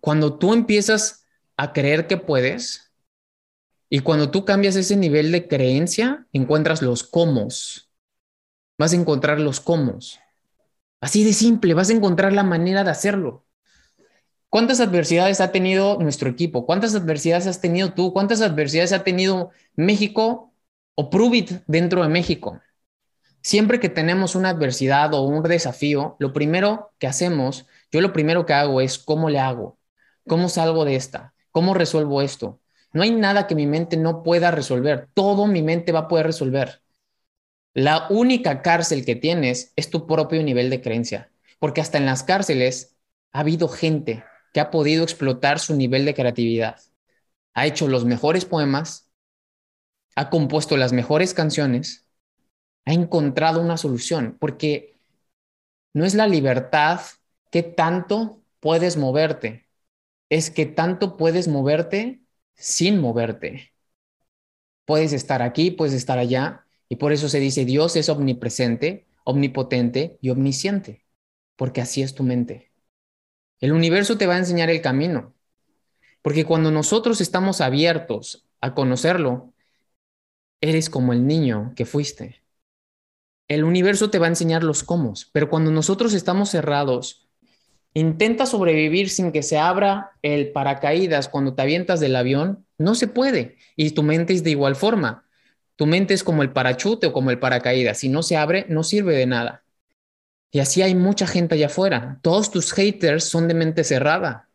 cuando 0.00 0.38
tú 0.38 0.52
empiezas 0.52 1.26
a 1.56 1.72
creer 1.72 2.06
que 2.06 2.16
puedes, 2.16 2.92
y 3.90 4.00
cuando 4.00 4.30
tú 4.30 4.44
cambias 4.44 4.76
ese 4.76 4.96
nivel 4.96 5.32
de 5.32 5.48
creencia, 5.48 6.26
encuentras 6.32 6.82
los 6.82 7.04
cómo. 7.04 7.48
Vas 8.78 8.92
a 8.92 8.96
encontrar 8.96 9.40
los 9.40 9.60
cómo. 9.60 9.98
Así 11.00 11.24
de 11.24 11.32
simple, 11.32 11.74
vas 11.74 11.88
a 11.88 11.94
encontrar 11.94 12.32
la 12.32 12.42
manera 12.42 12.84
de 12.84 12.90
hacerlo. 12.90 13.46
¿Cuántas 14.50 14.80
adversidades 14.80 15.42
ha 15.42 15.52
tenido 15.52 15.98
nuestro 16.00 16.30
equipo? 16.30 16.64
¿Cuántas 16.64 16.94
adversidades 16.94 17.46
has 17.46 17.60
tenido 17.60 17.92
tú? 17.92 18.14
¿Cuántas 18.14 18.40
adversidades 18.40 18.92
ha 18.92 19.04
tenido 19.04 19.50
México 19.76 20.54
o 20.94 21.10
Pruvit 21.10 21.50
dentro 21.66 22.02
de 22.02 22.08
México? 22.08 22.58
Siempre 23.42 23.78
que 23.78 23.90
tenemos 23.90 24.34
una 24.34 24.50
adversidad 24.50 25.12
o 25.12 25.22
un 25.22 25.42
desafío, 25.42 26.16
lo 26.18 26.32
primero 26.32 26.92
que 26.98 27.06
hacemos, 27.06 27.66
yo 27.92 28.00
lo 28.00 28.14
primero 28.14 28.46
que 28.46 28.54
hago 28.54 28.80
es 28.80 28.98
cómo 28.98 29.28
le 29.28 29.38
hago, 29.38 29.78
cómo 30.26 30.48
salgo 30.48 30.86
de 30.86 30.96
esta, 30.96 31.34
cómo 31.52 31.74
resuelvo 31.74 32.22
esto. 32.22 32.60
No 32.94 33.02
hay 33.02 33.10
nada 33.10 33.46
que 33.46 33.54
mi 33.54 33.66
mente 33.66 33.98
no 33.98 34.22
pueda 34.22 34.50
resolver, 34.50 35.08
todo 35.12 35.46
mi 35.46 35.62
mente 35.62 35.92
va 35.92 36.00
a 36.00 36.08
poder 36.08 36.24
resolver. 36.24 36.80
La 37.74 38.06
única 38.08 38.62
cárcel 38.62 39.04
que 39.04 39.14
tienes 39.14 39.74
es 39.76 39.90
tu 39.90 40.06
propio 40.06 40.42
nivel 40.42 40.70
de 40.70 40.80
creencia, 40.80 41.30
porque 41.58 41.82
hasta 41.82 41.98
en 41.98 42.06
las 42.06 42.22
cárceles 42.22 42.96
ha 43.32 43.40
habido 43.40 43.68
gente 43.68 44.24
que 44.52 44.60
ha 44.60 44.70
podido 44.70 45.02
explotar 45.04 45.58
su 45.58 45.74
nivel 45.74 46.04
de 46.04 46.14
creatividad. 46.14 46.80
Ha 47.54 47.66
hecho 47.66 47.88
los 47.88 48.04
mejores 48.04 48.44
poemas, 48.44 49.10
ha 50.16 50.30
compuesto 50.30 50.76
las 50.76 50.92
mejores 50.92 51.34
canciones, 51.34 52.06
ha 52.84 52.92
encontrado 52.92 53.60
una 53.60 53.76
solución, 53.76 54.36
porque 54.40 54.98
no 55.94 56.04
es 56.04 56.14
la 56.14 56.26
libertad 56.26 57.00
que 57.50 57.62
tanto 57.62 58.42
puedes 58.60 58.96
moverte, 58.96 59.68
es 60.30 60.50
que 60.50 60.66
tanto 60.66 61.16
puedes 61.16 61.48
moverte 61.48 62.22
sin 62.54 62.98
moverte. 63.00 63.72
Puedes 64.84 65.12
estar 65.12 65.42
aquí, 65.42 65.70
puedes 65.70 65.94
estar 65.94 66.18
allá, 66.18 66.66
y 66.88 66.96
por 66.96 67.12
eso 67.12 67.28
se 67.28 67.40
dice 67.40 67.64
Dios 67.64 67.96
es 67.96 68.08
omnipresente, 68.08 69.06
omnipotente 69.24 70.18
y 70.22 70.30
omnisciente, 70.30 71.04
porque 71.56 71.80
así 71.82 72.02
es 72.02 72.14
tu 72.14 72.22
mente. 72.22 72.67
El 73.60 73.72
universo 73.72 74.16
te 74.18 74.26
va 74.26 74.34
a 74.34 74.38
enseñar 74.38 74.70
el 74.70 74.80
camino. 74.80 75.34
Porque 76.22 76.44
cuando 76.44 76.70
nosotros 76.70 77.20
estamos 77.20 77.60
abiertos 77.60 78.46
a 78.60 78.74
conocerlo, 78.74 79.52
eres 80.60 80.90
como 80.90 81.12
el 81.12 81.26
niño 81.26 81.72
que 81.76 81.86
fuiste. 81.86 82.42
El 83.48 83.64
universo 83.64 84.10
te 84.10 84.18
va 84.18 84.26
a 84.26 84.30
enseñar 84.30 84.62
los 84.62 84.82
cómo, 84.82 85.14
pero 85.32 85.48
cuando 85.48 85.70
nosotros 85.70 86.12
estamos 86.12 86.50
cerrados, 86.50 87.28
intenta 87.94 88.44
sobrevivir 88.44 89.08
sin 89.08 89.32
que 89.32 89.42
se 89.42 89.58
abra 89.58 90.12
el 90.22 90.52
paracaídas 90.52 91.28
cuando 91.28 91.54
te 91.54 91.62
avientas 91.62 91.98
del 92.00 92.16
avión, 92.16 92.66
no 92.76 92.94
se 92.94 93.08
puede. 93.08 93.56
Y 93.74 93.90
tu 93.92 94.02
mente 94.02 94.34
es 94.34 94.44
de 94.44 94.50
igual 94.50 94.76
forma. 94.76 95.24
Tu 95.76 95.86
mente 95.86 96.12
es 96.12 96.24
como 96.24 96.42
el 96.42 96.52
parachute 96.52 97.06
o 97.06 97.12
como 97.12 97.30
el 97.30 97.38
paracaídas. 97.38 97.98
Si 97.98 98.08
no 98.08 98.22
se 98.22 98.36
abre, 98.36 98.66
no 98.68 98.82
sirve 98.82 99.16
de 99.16 99.26
nada. 99.26 99.64
Y 100.50 100.60
así 100.60 100.82
hay 100.82 100.94
mucha 100.94 101.26
gente 101.26 101.54
allá 101.54 101.66
afuera. 101.66 102.18
Todos 102.22 102.50
tus 102.50 102.72
haters 102.72 103.24
son 103.24 103.48
de 103.48 103.54
mente 103.54 103.84
cerrada. 103.84 104.48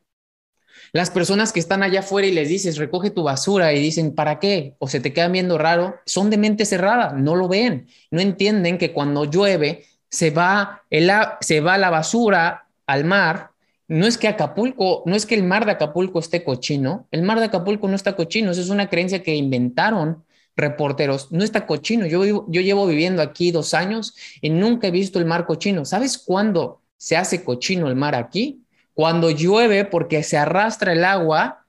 Las 0.91 1.09
personas 1.09 1.51
que 1.51 1.59
están 1.59 1.81
allá 1.81 2.01
afuera 2.01 2.27
y 2.27 2.31
les 2.31 2.49
dices, 2.49 2.77
recoge 2.77 3.09
tu 3.09 3.23
basura 3.23 3.73
y 3.73 3.79
dicen, 3.79 4.13
¿para 4.13 4.39
qué? 4.39 4.75
O 4.77 4.87
se 4.87 4.99
te 4.99 5.11
quedan 5.11 5.31
viendo 5.31 5.57
raro, 5.57 5.95
son 6.05 6.29
de 6.29 6.37
mente 6.37 6.65
cerrada, 6.65 7.13
no 7.13 7.35
lo 7.35 7.47
ven. 7.47 7.87
No 8.11 8.21
entienden 8.21 8.77
que 8.77 8.93
cuando 8.93 9.25
llueve 9.25 9.85
se 10.09 10.29
va, 10.29 10.83
el, 10.91 11.11
se 11.41 11.61
va 11.61 11.79
la 11.79 11.89
basura 11.89 12.67
al 12.85 13.05
mar. 13.05 13.51
No 13.87 14.05
es 14.05 14.19
que 14.19 14.27
Acapulco, 14.27 15.01
no 15.07 15.15
es 15.15 15.25
que 15.25 15.35
el 15.35 15.43
mar 15.43 15.65
de 15.65 15.71
Acapulco 15.71 16.19
esté 16.19 16.43
cochino. 16.43 17.07
El 17.11 17.23
mar 17.23 17.39
de 17.39 17.45
Acapulco 17.45 17.87
no 17.87 17.95
está 17.95 18.15
cochino. 18.15 18.51
Eso 18.51 18.61
es 18.61 18.69
una 18.69 18.89
creencia 18.89 19.23
que 19.23 19.35
inventaron 19.35 20.23
reporteros, 20.55 21.31
no 21.31 21.43
está 21.43 21.65
cochino. 21.65 22.05
Yo, 22.05 22.25
yo 22.25 22.61
llevo 22.61 22.85
viviendo 22.87 23.21
aquí 23.21 23.51
dos 23.51 23.73
años 23.73 24.15
y 24.41 24.49
nunca 24.49 24.87
he 24.87 24.91
visto 24.91 25.19
el 25.19 25.25
mar 25.25 25.45
cochino. 25.45 25.85
¿Sabes 25.85 26.17
cuándo 26.17 26.81
se 26.97 27.17
hace 27.17 27.43
cochino 27.43 27.87
el 27.87 27.95
mar 27.95 28.15
aquí? 28.15 28.63
Cuando 28.93 29.31
llueve 29.31 29.85
porque 29.85 30.23
se 30.23 30.37
arrastra 30.37 30.93
el 30.93 31.03
agua 31.03 31.63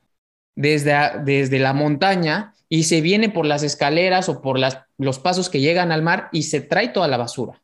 desde, 0.54 1.58
la 1.58 1.72
montaña 1.72 2.54
y 2.68 2.84
se 2.84 3.00
viene 3.00 3.28
por 3.28 3.46
las 3.46 3.62
escaleras 3.62 4.28
o 4.28 4.40
por 4.40 4.58
los 4.98 5.18
pasos 5.18 5.48
que 5.48 5.60
llegan 5.60 5.92
al 5.92 6.02
mar 6.02 6.28
y 6.32 6.44
se 6.44 6.60
trae 6.60 6.88
toda 6.88 7.08
la 7.08 7.16
basura. 7.16 7.60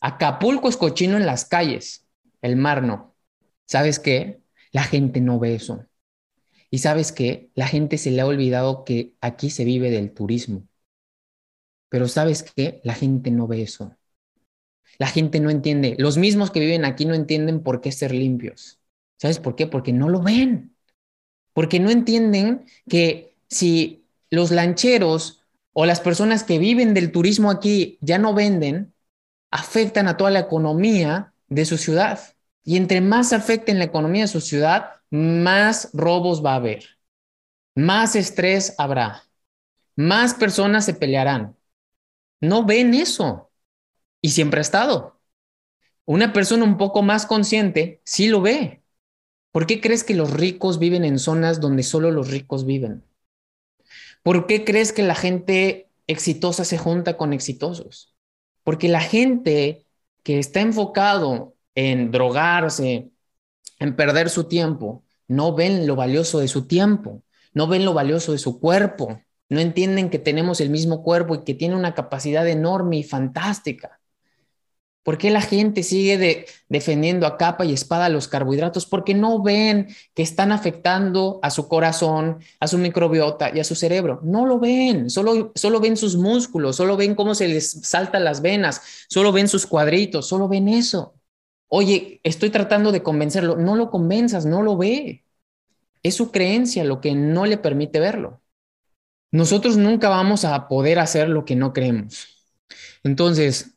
Acapulco 0.00 0.68
es 0.68 0.76
cochino 0.76 1.16
en 1.16 1.26
las 1.26 1.44
calles, 1.44 2.06
el 2.40 2.56
mar 2.56 2.82
no. 2.82 3.14
¿Sabes 3.66 3.98
qué? 3.98 4.40
La 4.72 4.82
gente 4.82 5.20
no 5.20 5.38
ve 5.38 5.54
eso. 5.54 5.84
Y 6.70 6.78
sabes 6.78 7.12
que 7.12 7.50
la 7.54 7.66
gente 7.66 7.98
se 7.98 8.10
le 8.10 8.20
ha 8.20 8.26
olvidado 8.26 8.84
que 8.84 9.14
aquí 9.20 9.50
se 9.50 9.64
vive 9.64 9.90
del 9.90 10.12
turismo. 10.12 10.66
Pero 11.88 12.06
sabes 12.08 12.42
que 12.44 12.80
la 12.84 12.94
gente 12.94 13.30
no 13.30 13.46
ve 13.48 13.62
eso. 13.62 13.96
La 14.98 15.08
gente 15.08 15.40
no 15.40 15.50
entiende. 15.50 15.96
Los 15.98 16.16
mismos 16.16 16.50
que 16.50 16.60
viven 16.60 16.84
aquí 16.84 17.04
no 17.04 17.14
entienden 17.14 17.62
por 17.62 17.80
qué 17.80 17.90
ser 17.90 18.12
limpios. 18.12 18.78
¿Sabes 19.18 19.38
por 19.38 19.56
qué? 19.56 19.66
Porque 19.66 19.92
no 19.92 20.08
lo 20.08 20.22
ven. 20.22 20.76
Porque 21.52 21.80
no 21.80 21.90
entienden 21.90 22.64
que 22.88 23.34
si 23.48 24.04
los 24.30 24.50
lancheros 24.52 25.42
o 25.72 25.86
las 25.86 26.00
personas 26.00 26.44
que 26.44 26.58
viven 26.58 26.94
del 26.94 27.12
turismo 27.12 27.50
aquí 27.50 27.98
ya 28.00 28.18
no 28.18 28.34
venden, 28.34 28.94
afectan 29.50 30.06
a 30.06 30.16
toda 30.16 30.30
la 30.30 30.40
economía 30.40 31.32
de 31.48 31.64
su 31.64 31.76
ciudad. 31.76 32.20
Y 32.62 32.76
entre 32.76 33.00
más 33.00 33.32
afecten 33.32 33.78
la 33.78 33.84
economía 33.84 34.22
de 34.22 34.28
su 34.28 34.40
ciudad, 34.40 34.99
más 35.10 35.90
robos 35.92 36.44
va 36.44 36.52
a 36.52 36.56
haber, 36.56 36.84
más 37.74 38.16
estrés 38.16 38.74
habrá, 38.78 39.24
más 39.96 40.34
personas 40.34 40.84
se 40.84 40.94
pelearán. 40.94 41.56
No 42.40 42.64
ven 42.64 42.94
eso. 42.94 43.50
Y 44.22 44.30
siempre 44.30 44.58
ha 44.58 44.62
estado. 44.62 45.20
Una 46.04 46.32
persona 46.32 46.64
un 46.64 46.76
poco 46.78 47.02
más 47.02 47.26
consciente 47.26 48.00
sí 48.04 48.28
lo 48.28 48.40
ve. 48.40 48.82
¿Por 49.52 49.66
qué 49.66 49.80
crees 49.80 50.04
que 50.04 50.14
los 50.14 50.30
ricos 50.32 50.78
viven 50.78 51.04
en 51.04 51.18
zonas 51.18 51.60
donde 51.60 51.82
solo 51.82 52.10
los 52.10 52.30
ricos 52.30 52.64
viven? 52.64 53.04
¿Por 54.22 54.46
qué 54.46 54.64
crees 54.64 54.92
que 54.92 55.02
la 55.02 55.14
gente 55.14 55.90
exitosa 56.06 56.64
se 56.64 56.78
junta 56.78 57.16
con 57.16 57.32
exitosos? 57.32 58.14
Porque 58.64 58.88
la 58.88 59.00
gente 59.00 59.86
que 60.22 60.38
está 60.38 60.60
enfocado 60.60 61.56
en 61.74 62.10
drogarse, 62.10 63.10
en 63.80 63.96
perder 63.96 64.30
su 64.30 64.44
tiempo, 64.44 65.02
no 65.26 65.54
ven 65.54 65.86
lo 65.86 65.96
valioso 65.96 66.38
de 66.38 66.48
su 66.48 66.66
tiempo, 66.66 67.22
no 67.52 67.66
ven 67.66 67.84
lo 67.84 67.94
valioso 67.94 68.32
de 68.32 68.38
su 68.38 68.60
cuerpo, 68.60 69.20
no 69.48 69.58
entienden 69.58 70.10
que 70.10 70.20
tenemos 70.20 70.60
el 70.60 70.70
mismo 70.70 71.02
cuerpo 71.02 71.34
y 71.34 71.44
que 71.44 71.54
tiene 71.54 71.74
una 71.74 71.94
capacidad 71.94 72.46
enorme 72.46 72.98
y 72.98 73.02
fantástica. 73.02 74.00
¿Por 75.02 75.16
qué 75.16 75.30
la 75.30 75.40
gente 75.40 75.82
sigue 75.82 76.46
defendiendo 76.68 77.26
a 77.26 77.38
capa 77.38 77.64
y 77.64 77.72
espada 77.72 78.10
los 78.10 78.28
carbohidratos? 78.28 78.84
Porque 78.84 79.14
no 79.14 79.42
ven 79.42 79.88
que 80.14 80.22
están 80.22 80.52
afectando 80.52 81.40
a 81.42 81.50
su 81.50 81.68
corazón, 81.68 82.38
a 82.60 82.68
su 82.68 82.76
microbiota 82.76 83.50
y 83.54 83.60
a 83.60 83.64
su 83.64 83.74
cerebro. 83.74 84.20
No 84.22 84.44
lo 84.44 84.60
ven, 84.60 85.08
solo, 85.08 85.52
solo 85.54 85.80
ven 85.80 85.96
sus 85.96 86.16
músculos, 86.16 86.76
solo 86.76 86.98
ven 86.98 87.14
cómo 87.14 87.34
se 87.34 87.48
les 87.48 87.70
saltan 87.70 88.24
las 88.24 88.42
venas, 88.42 88.82
solo 89.08 89.32
ven 89.32 89.48
sus 89.48 89.66
cuadritos, 89.66 90.28
solo 90.28 90.48
ven 90.48 90.68
eso. 90.68 91.14
Oye, 91.72 92.20
estoy 92.24 92.50
tratando 92.50 92.90
de 92.90 93.02
convencerlo. 93.02 93.56
No 93.56 93.76
lo 93.76 93.90
convenzas, 93.90 94.44
no 94.44 94.62
lo 94.62 94.76
ve. 94.76 95.24
Es 96.02 96.16
su 96.16 96.32
creencia 96.32 96.84
lo 96.84 97.00
que 97.00 97.14
no 97.14 97.46
le 97.46 97.58
permite 97.58 98.00
verlo. 98.00 98.42
Nosotros 99.32 99.76
nunca 99.76 100.08
vamos 100.08 100.44
a 100.44 100.68
poder 100.68 100.98
hacer 100.98 101.28
lo 101.28 101.44
que 101.44 101.56
no 101.56 101.72
creemos. 101.72 102.28
Entonces, 103.04 103.76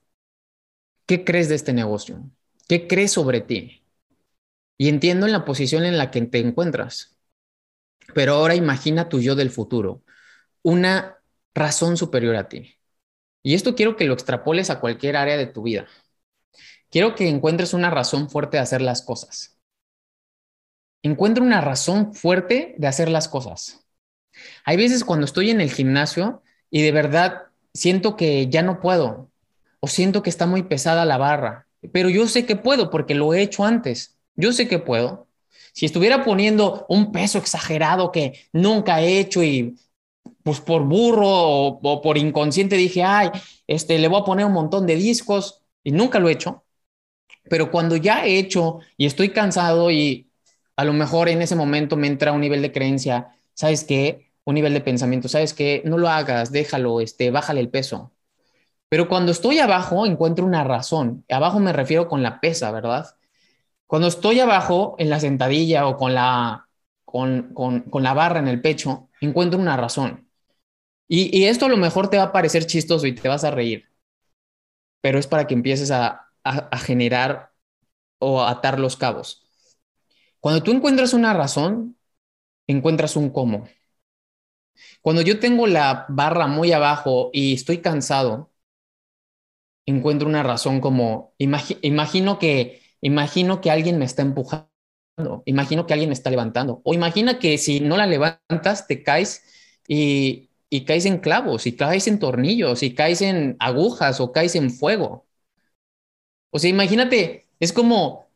¿qué 1.06 1.24
crees 1.24 1.50
de 1.50 1.56
este 1.56 1.74
negocio? 1.74 2.24
¿Qué 2.68 2.88
crees 2.88 3.12
sobre 3.12 3.42
ti? 3.42 3.84
Y 4.78 4.90
entiendo 4.90 5.28
en 5.28 5.32
la 5.32 5.46
posición 5.46 5.86
en 5.86 5.98
la 5.98 6.12
que 6.12 6.22
te 6.24 6.40
encuentras. 6.40 7.18
Pero 8.16 8.34
ahora 8.36 8.56
imagina 8.56 9.10
tu 9.10 9.22
yo 9.22 9.36
del 9.36 9.52
futuro, 9.52 10.04
una 10.64 11.20
razón 11.56 11.98
superior 11.98 12.36
a 12.36 12.50
ti. 12.50 12.76
Y 13.44 13.56
esto 13.56 13.76
quiero 13.76 13.96
que 13.98 14.06
lo 14.06 14.14
extrapoles 14.14 14.70
a 14.70 14.80
cualquier 14.80 15.18
área 15.18 15.38
de 15.38 15.48
tu 15.48 15.64
vida 15.64 15.88
quiero 16.94 17.16
que 17.16 17.28
encuentres 17.28 17.74
una 17.74 17.90
razón 17.90 18.30
fuerte 18.30 18.58
de 18.58 18.62
hacer 18.62 18.80
las 18.80 19.02
cosas. 19.02 19.58
Encuentra 21.02 21.44
una 21.44 21.60
razón 21.60 22.14
fuerte 22.14 22.76
de 22.78 22.86
hacer 22.86 23.10
las 23.10 23.28
cosas. 23.28 23.84
Hay 24.64 24.78
veces 24.78 25.04
cuando 25.04 25.26
estoy 25.26 25.50
en 25.50 25.60
el 25.60 25.72
gimnasio 25.72 26.44
y 26.70 26.84
de 26.84 26.92
verdad 26.92 27.46
siento 27.74 28.16
que 28.16 28.48
ya 28.48 28.62
no 28.62 28.80
puedo 28.80 29.32
o 29.80 29.88
siento 29.88 30.22
que 30.22 30.30
está 30.30 30.46
muy 30.46 30.62
pesada 30.62 31.04
la 31.04 31.18
barra, 31.18 31.68
pero 31.92 32.10
yo 32.10 32.28
sé 32.28 32.46
que 32.46 32.56
puedo 32.56 32.92
porque 32.92 33.16
lo 33.16 33.34
he 33.34 33.42
hecho 33.42 33.66
antes. 33.66 34.20
Yo 34.36 34.54
sé 34.54 34.68
que 34.68 34.78
puedo. 34.78 35.28
Si 35.74 35.88
estuviera 35.88 36.24
poniendo 36.24 36.86
un 36.90 37.12
peso 37.12 37.40
exagerado 37.40 38.12
que 38.12 38.40
nunca 38.54 39.02
he 39.02 39.18
hecho 39.18 39.42
y 39.42 39.80
pues 40.44 40.62
por 40.62 40.84
burro 40.84 41.28
o, 41.28 42.02
por 42.04 42.20
inconsciente 42.20 42.78
dije, 42.78 43.02
ay, 43.04 43.32
este, 43.66 43.98
le 43.98 44.08
voy 44.08 44.22
a 44.22 44.26
poner 44.26 44.46
un 44.46 44.54
montón 44.54 44.86
de 44.86 44.96
discos 44.96 45.64
y 45.84 45.92
nunca 45.92 46.20
lo 46.20 46.30
he 46.30 46.34
hecho, 46.34 46.64
pero 47.50 47.72
cuando 47.72 47.96
ya 47.98 48.26
he 48.26 48.38
hecho 48.38 48.80
y 48.98 49.06
estoy 49.06 49.30
cansado 49.30 49.92
y 49.92 50.32
a 50.76 50.86
lo 50.86 50.94
mejor 50.94 51.30
en 51.30 51.42
ese 51.42 51.56
momento 51.56 51.98
me 51.98 52.08
entra 52.08 52.32
un 52.32 52.42
nivel 52.42 52.62
de 52.62 52.72
creencia, 52.72 53.36
¿sabes 53.54 53.84
qué? 53.84 54.32
Un 54.46 54.56
nivel 54.56 54.74
de 54.74 54.82
pensamiento, 54.82 55.28
¿sabes 55.30 55.54
qué? 55.54 55.82
No 55.86 55.98
lo 55.98 56.10
hagas, 56.10 56.52
déjalo, 56.52 57.02
este, 57.02 57.32
bájale 57.32 57.60
el 57.62 57.70
peso. 57.70 58.12
Pero 58.90 59.10
cuando 59.10 59.32
estoy 59.32 59.60
abajo 59.60 60.06
encuentro 60.06 60.46
una 60.46 60.64
razón. 60.64 61.26
Abajo 61.30 61.60
me 61.60 61.74
refiero 61.74 62.08
con 62.08 62.24
la 62.24 62.40
pesa, 62.40 62.72
¿verdad? 62.72 63.16
Cuando 63.88 64.08
estoy 64.08 64.40
abajo 64.40 64.96
en 65.00 65.10
la 65.10 65.20
sentadilla 65.20 65.88
o 65.88 65.98
con 65.98 66.14
la, 66.14 66.70
con, 67.06 67.54
la 67.92 68.14
barra 68.14 68.40
en 68.40 68.48
el 68.48 68.62
pecho, 68.62 69.10
encuentro 69.22 69.60
una 69.60 69.78
razón. 69.78 70.30
Y, 71.08 71.38
y 71.38 71.46
esto 71.46 71.66
a 71.68 71.70
lo 71.70 71.78
mejor 71.78 72.10
te 72.10 72.18
va 72.18 72.24
a 72.24 72.32
parecer 72.32 72.66
chistoso 72.66 73.08
y 73.08 73.14
te 73.14 73.30
vas 73.30 73.44
a 73.44 73.52
reír, 73.52 73.90
pero 75.02 75.20
es 75.20 75.28
para 75.28 75.48
que 75.48 75.54
empieces 75.54 75.92
a, 75.92 76.23
a, 76.44 76.78
generar 76.80 77.54
o 78.20 78.44
atar 78.44 78.80
los 78.80 78.98
cabos. 78.98 79.44
Cuando 80.40 80.64
tú 80.64 80.72
encuentras 80.72 81.14
una 81.14 81.34
razón, 81.34 81.98
encuentras 82.68 83.16
un 83.16 83.30
cómo. 83.30 83.68
Cuando 85.02 85.22
yo 85.22 85.40
tengo 85.40 85.68
la 85.68 86.06
barra 86.10 86.48
muy 86.48 86.72
abajo 86.72 87.30
y 87.34 87.54
estoy 87.54 87.80
cansado, 87.80 88.52
encuentro 89.86 90.28
una 90.28 90.44
razón 90.44 90.80
como 90.80 91.34
imagino 91.38 92.40
que 92.40 92.82
imagino 93.02 93.62
que 93.62 93.72
alguien 93.72 94.00
me 94.00 94.06
está 94.06 94.22
empujando, 94.22 94.70
imagino 95.46 95.86
que 95.86 95.94
alguien 95.94 96.10
me 96.10 96.14
está 96.14 96.30
levantando 96.30 96.82
o 96.84 96.94
imagina 96.94 97.40
que 97.40 97.58
si 97.58 97.80
no 97.82 97.98
la 97.98 98.08
levantas 98.08 98.88
te 98.88 99.04
caes 99.04 99.44
y, 99.88 100.50
y 100.70 100.86
caes 100.86 101.06
en 101.06 101.20
clavos 101.20 101.68
y 101.68 101.76
caes 101.76 102.08
en 102.08 102.20
tornillos 102.20 102.82
y 102.84 102.96
caes 102.96 103.22
en 103.22 103.56
agujas 103.60 104.20
o 104.20 104.32
caes 104.32 104.56
en 104.56 104.72
fuego. 104.72 105.28
O 106.54 106.60
sea, 106.60 106.70
imagínate, 106.70 107.48
es 107.60 107.74
como 107.74 108.28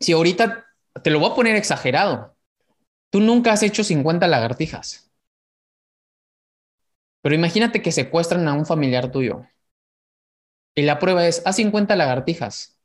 si 0.00 0.12
ahorita 0.12 0.66
te 1.02 1.10
lo 1.10 1.18
voy 1.20 1.30
a 1.30 1.34
poner 1.34 1.56
exagerado. 1.56 2.36
Tú 3.10 3.20
nunca 3.20 3.52
has 3.52 3.62
hecho 3.64 3.84
50 3.84 4.28
lagartijas. 4.28 5.10
Pero 7.22 7.34
imagínate 7.34 7.82
que 7.82 7.90
secuestran 7.90 8.46
a 8.46 8.52
un 8.54 8.64
familiar 8.66 9.10
tuyo. 9.10 9.44
Y 10.74 10.82
la 10.82 10.98
prueba 10.98 11.26
es, 11.26 11.40
haz 11.46 11.56
50 11.56 11.96
lagartijas. 11.96 12.78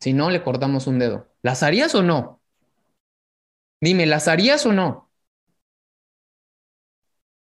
Si 0.00 0.12
no, 0.12 0.30
le 0.30 0.42
cortamos 0.42 0.86
un 0.88 0.98
dedo. 0.98 1.28
¿Las 1.42 1.62
harías 1.62 1.94
o 1.94 2.02
no? 2.02 2.40
Dime, 3.80 4.06
¿las 4.06 4.28
harías 4.28 4.64
o 4.66 4.72
no? 4.72 5.10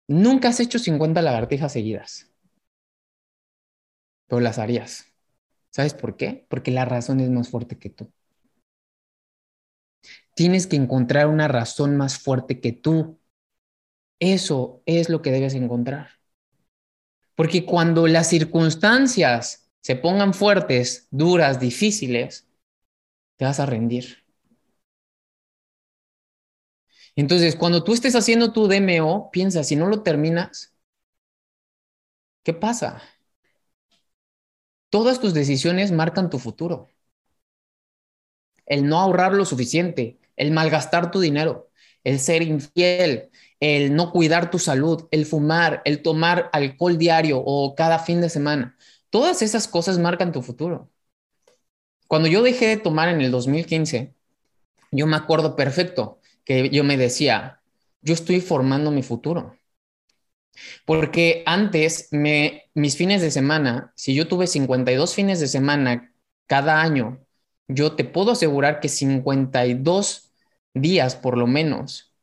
Nunca 0.09 0.49
has 0.49 0.59
hecho 0.59 0.79
50 0.79 1.21
lagartijas 1.21 1.71
seguidas, 1.71 2.29
pero 4.27 4.39
las 4.41 4.57
harías. 4.59 5.06
¿Sabes 5.77 5.93
por 5.93 6.17
qué? 6.17 6.45
Porque 6.49 6.71
la 6.71 6.83
razón 6.83 7.21
es 7.21 7.29
más 7.29 7.47
fuerte 7.49 7.77
que 7.79 7.89
tú. 7.89 8.11
Tienes 10.35 10.67
que 10.67 10.77
encontrar 10.77 11.27
una 11.27 11.47
razón 11.49 11.97
más 11.97 12.17
fuerte 12.19 12.61
que 12.61 12.71
tú. 12.71 13.19
Eso 14.19 14.83
es 14.85 15.09
lo 15.09 15.21
que 15.23 15.31
debes 15.31 15.55
encontrar. 15.55 16.09
Porque 17.35 17.65
cuando 17.65 18.05
las 18.07 18.27
circunstancias 18.27 19.69
se 19.81 19.95
pongan 19.95 20.33
fuertes, 20.33 21.07
duras, 21.09 21.57
difíciles, 21.59 22.49
te 23.37 23.45
vas 23.45 23.59
a 23.59 23.65
rendir. 23.67 24.23
Entonces, 27.17 27.55
cuando 27.57 27.83
tú 27.83 27.93
estés 27.93 28.15
haciendo 28.15 28.53
tu 28.53 28.67
DMO, 28.69 29.29
piensa, 29.31 29.63
si 29.65 29.75
no 29.75 29.87
lo 29.87 30.03
terminas, 30.03 30.73
¿qué 32.43 32.53
pasa? 32.53 33.01
Todas 34.89 35.21
tus 35.21 35.33
decisiones 35.33 35.93
marcan 35.93 36.29
tu 36.29 36.39
futuro. 36.39 36.89
El 38.65 38.87
no 38.87 38.99
ahorrar 38.99 39.33
lo 39.33 39.45
suficiente, 39.45 40.19
el 40.35 40.51
malgastar 40.51 41.11
tu 41.11 41.19
dinero, 41.19 41.69
el 42.03 42.19
ser 42.19 42.41
infiel, 42.43 43.29
el 43.59 43.95
no 43.95 44.11
cuidar 44.11 44.51
tu 44.51 44.59
salud, 44.59 45.07
el 45.11 45.25
fumar, 45.25 45.81
el 45.85 46.01
tomar 46.01 46.49
alcohol 46.53 46.97
diario 46.97 47.39
o 47.43 47.75
cada 47.75 47.99
fin 47.99 48.21
de 48.21 48.29
semana. 48.29 48.77
Todas 49.09 49.41
esas 49.41 49.67
cosas 49.67 49.97
marcan 49.99 50.31
tu 50.31 50.41
futuro. 50.41 50.91
Cuando 52.07 52.27
yo 52.27 52.41
dejé 52.43 52.67
de 52.67 52.77
tomar 52.77 53.09
en 53.09 53.21
el 53.21 53.31
2015, 53.31 54.13
yo 54.91 55.07
me 55.07 55.17
acuerdo 55.17 55.55
perfecto 55.57 56.19
que 56.45 56.69
yo 56.71 56.83
me 56.85 56.97
decía, 56.97 57.61
yo 58.01 58.13
estoy 58.15 58.41
formando 58.41 58.91
mi 58.91 59.03
futuro. 59.03 59.56
Porque 60.85 61.43
antes, 61.45 62.09
me, 62.11 62.69
mis 62.73 62.97
fines 62.97 63.21
de 63.21 63.31
semana, 63.31 63.93
si 63.95 64.13
yo 64.15 64.27
tuve 64.27 64.47
52 64.47 65.13
fines 65.13 65.39
de 65.39 65.47
semana 65.47 66.13
cada 66.45 66.81
año, 66.81 67.19
yo 67.67 67.95
te 67.95 68.05
puedo 68.05 68.31
asegurar 68.31 68.79
que 68.79 68.89
52 68.89 70.31
días 70.73 71.15
por 71.15 71.37
lo 71.37 71.47
menos, 71.47 72.13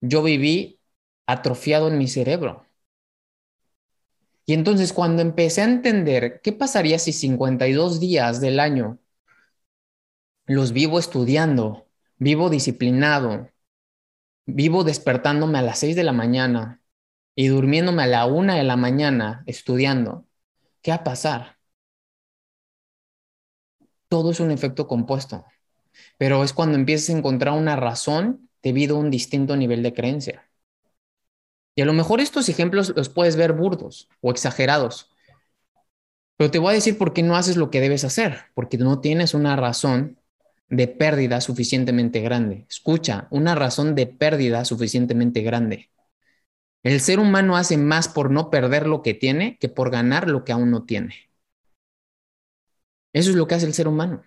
yo 0.00 0.22
viví 0.22 0.80
atrofiado 1.26 1.88
en 1.88 1.98
mi 1.98 2.08
cerebro. 2.08 2.66
Y 4.46 4.54
entonces 4.54 4.92
cuando 4.92 5.22
empecé 5.22 5.60
a 5.60 5.64
entender 5.64 6.40
qué 6.42 6.52
pasaría 6.52 6.98
si 6.98 7.12
52 7.12 8.00
días 8.00 8.40
del 8.40 8.60
año 8.60 8.98
los 10.46 10.72
vivo 10.72 10.98
estudiando, 10.98 11.86
vivo 12.16 12.48
disciplinado, 12.48 13.50
vivo 14.46 14.84
despertándome 14.84 15.58
a 15.58 15.62
las 15.62 15.78
6 15.80 15.94
de 15.96 16.04
la 16.04 16.12
mañana 16.12 16.80
y 17.38 17.46
durmiéndome 17.46 18.02
a 18.02 18.06
la 18.08 18.26
1 18.26 18.56
de 18.56 18.64
la 18.64 18.76
mañana 18.76 19.44
estudiando, 19.46 20.26
¿qué 20.82 20.90
va 20.90 20.96
a 20.96 21.04
pasar? 21.04 21.58
Todo 24.08 24.32
es 24.32 24.40
un 24.40 24.50
efecto 24.50 24.88
compuesto 24.88 25.44
pero 26.16 26.42
es 26.44 26.52
cuando 26.52 26.76
empiezas 26.76 27.10
a 27.10 27.18
encontrar 27.18 27.54
una 27.54 27.76
razón 27.76 28.48
debido 28.62 28.96
a 28.96 29.00
un 29.00 29.10
distinto 29.10 29.56
nivel 29.56 29.82
de 29.82 29.94
creencia. 29.94 30.50
Y 31.74 31.82
a 31.82 31.84
lo 31.84 31.92
mejor 31.92 32.20
estos 32.20 32.48
ejemplos 32.48 32.92
los 32.96 33.08
puedes 33.08 33.36
ver 33.36 33.52
burdos 33.52 34.08
o 34.20 34.32
exagerados, 34.32 35.10
pero 36.36 36.50
te 36.50 36.58
voy 36.58 36.70
a 36.72 36.74
decir 36.74 36.98
por 36.98 37.12
qué 37.12 37.22
no 37.22 37.36
haces 37.36 37.56
lo 37.56 37.70
que 37.70 37.80
debes 37.80 38.04
hacer, 38.04 38.46
porque 38.54 38.78
no 38.78 39.00
tienes 39.00 39.34
una 39.34 39.56
razón 39.56 40.18
de 40.68 40.88
pérdida 40.88 41.40
suficientemente 41.40 42.20
grande. 42.20 42.66
Escucha, 42.68 43.26
una 43.30 43.54
razón 43.54 43.94
de 43.94 44.06
pérdida 44.06 44.64
suficientemente 44.64 45.42
grande. 45.42 45.90
El 46.82 47.00
ser 47.00 47.20
humano 47.20 47.56
hace 47.56 47.76
más 47.76 48.08
por 48.08 48.30
no 48.30 48.50
perder 48.50 48.86
lo 48.86 49.02
que 49.02 49.14
tiene 49.14 49.58
que 49.58 49.68
por 49.68 49.90
ganar 49.90 50.28
lo 50.28 50.44
que 50.44 50.52
aún 50.52 50.70
no 50.70 50.84
tiene. 50.84 51.30
Eso 53.12 53.30
es 53.30 53.36
lo 53.36 53.46
que 53.46 53.54
hace 53.54 53.66
el 53.66 53.74
ser 53.74 53.88
humano. 53.88 54.22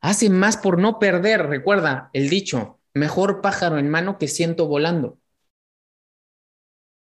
Hace 0.00 0.28
más 0.30 0.56
por 0.56 0.78
no 0.78 0.98
perder, 0.98 1.46
recuerda 1.46 2.10
el 2.12 2.28
dicho, 2.28 2.80
mejor 2.92 3.40
pájaro 3.40 3.78
en 3.78 3.88
mano 3.88 4.18
que 4.18 4.28
ciento 4.28 4.66
volando. 4.66 5.18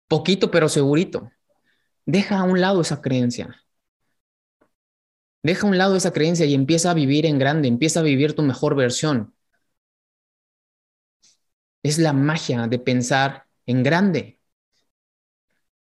Poquito 0.08 0.52
pero 0.52 0.70
segurito. 0.70 1.32
Deja 2.06 2.40
a 2.40 2.44
un 2.44 2.60
lado 2.62 2.82
esa 2.82 3.02
creencia. 3.02 3.64
Deja 5.44 5.66
a 5.68 5.70
un 5.70 5.78
lado 5.78 5.96
esa 5.96 6.12
creencia 6.12 6.46
y 6.46 6.54
empieza 6.54 6.92
a 6.92 6.94
vivir 6.94 7.26
en 7.26 7.40
grande, 7.40 7.68
empieza 7.68 8.02
a 8.02 8.04
vivir 8.04 8.34
tu 8.36 8.42
mejor 8.42 8.76
versión. 8.76 9.34
Es 11.84 11.98
la 11.98 12.13
magia 12.13 12.68
de 12.68 12.80
pensar 12.80 13.46
en 13.65 13.84
grande. 13.84 14.39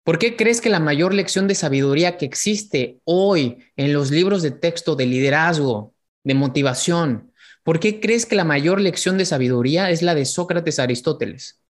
¿Por 0.03 0.17
qué 0.17 0.35
crees 0.35 0.61
que 0.61 0.69
la 0.69 0.79
mayor 0.79 1.13
lección 1.13 1.47
de 1.47 1.55
sabiduría 1.55 2.17
que 2.17 2.25
existe 2.25 2.99
hoy 3.03 3.63
en 3.75 3.93
los 3.93 4.11
libros 4.11 4.41
de 4.41 4.51
texto 4.51 4.95
de 4.95 5.05
liderazgo, 5.05 5.93
de 6.23 6.33
motivación. 6.33 7.33
¿Por 7.63 7.79
qué 7.79 7.99
crees 7.99 8.25
que 8.25 8.35
la 8.35 8.43
mayor 8.43 8.81
lección 8.81 9.17
de 9.17 9.25
sabiduría 9.25 9.89
es 9.89 10.01
la 10.01 10.15
de 10.15 10.25
Sócrates 10.25 10.79
Aristóteles? 10.79 11.61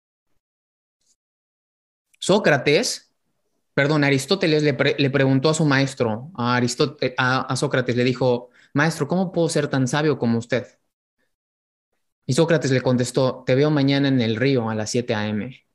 Sócrates, 2.19 3.15
perdón, 3.75 4.05
Aristóteles 4.05 4.63
le, 4.63 4.75
preguntó 5.11 5.51
a 5.51 5.55
su 5.55 5.65
maestro, 5.65 6.31
a, 6.35 6.59
a 6.59 7.57
Sócrates, 7.57 7.97
le 7.97 8.05
dijo, 8.05 8.51
maestro, 8.75 9.07
¿cómo 9.07 9.33
puedo 9.33 9.49
ser 9.49 9.69
tan 9.69 9.87
sabio 9.87 10.19
como 10.19 10.39
usted? 10.39 10.78
Y 12.29 12.35
Sócrates 12.35 12.71
le 12.71 12.81
contestó, 12.81 13.43
te 13.45 13.57
veo 13.57 13.71
mañana 13.71 14.07
en 14.07 14.21
el 14.21 14.37
río 14.37 14.71
a 14.71 14.77
las 14.77 14.91
7 14.91 15.15
a.m. 15.15 15.67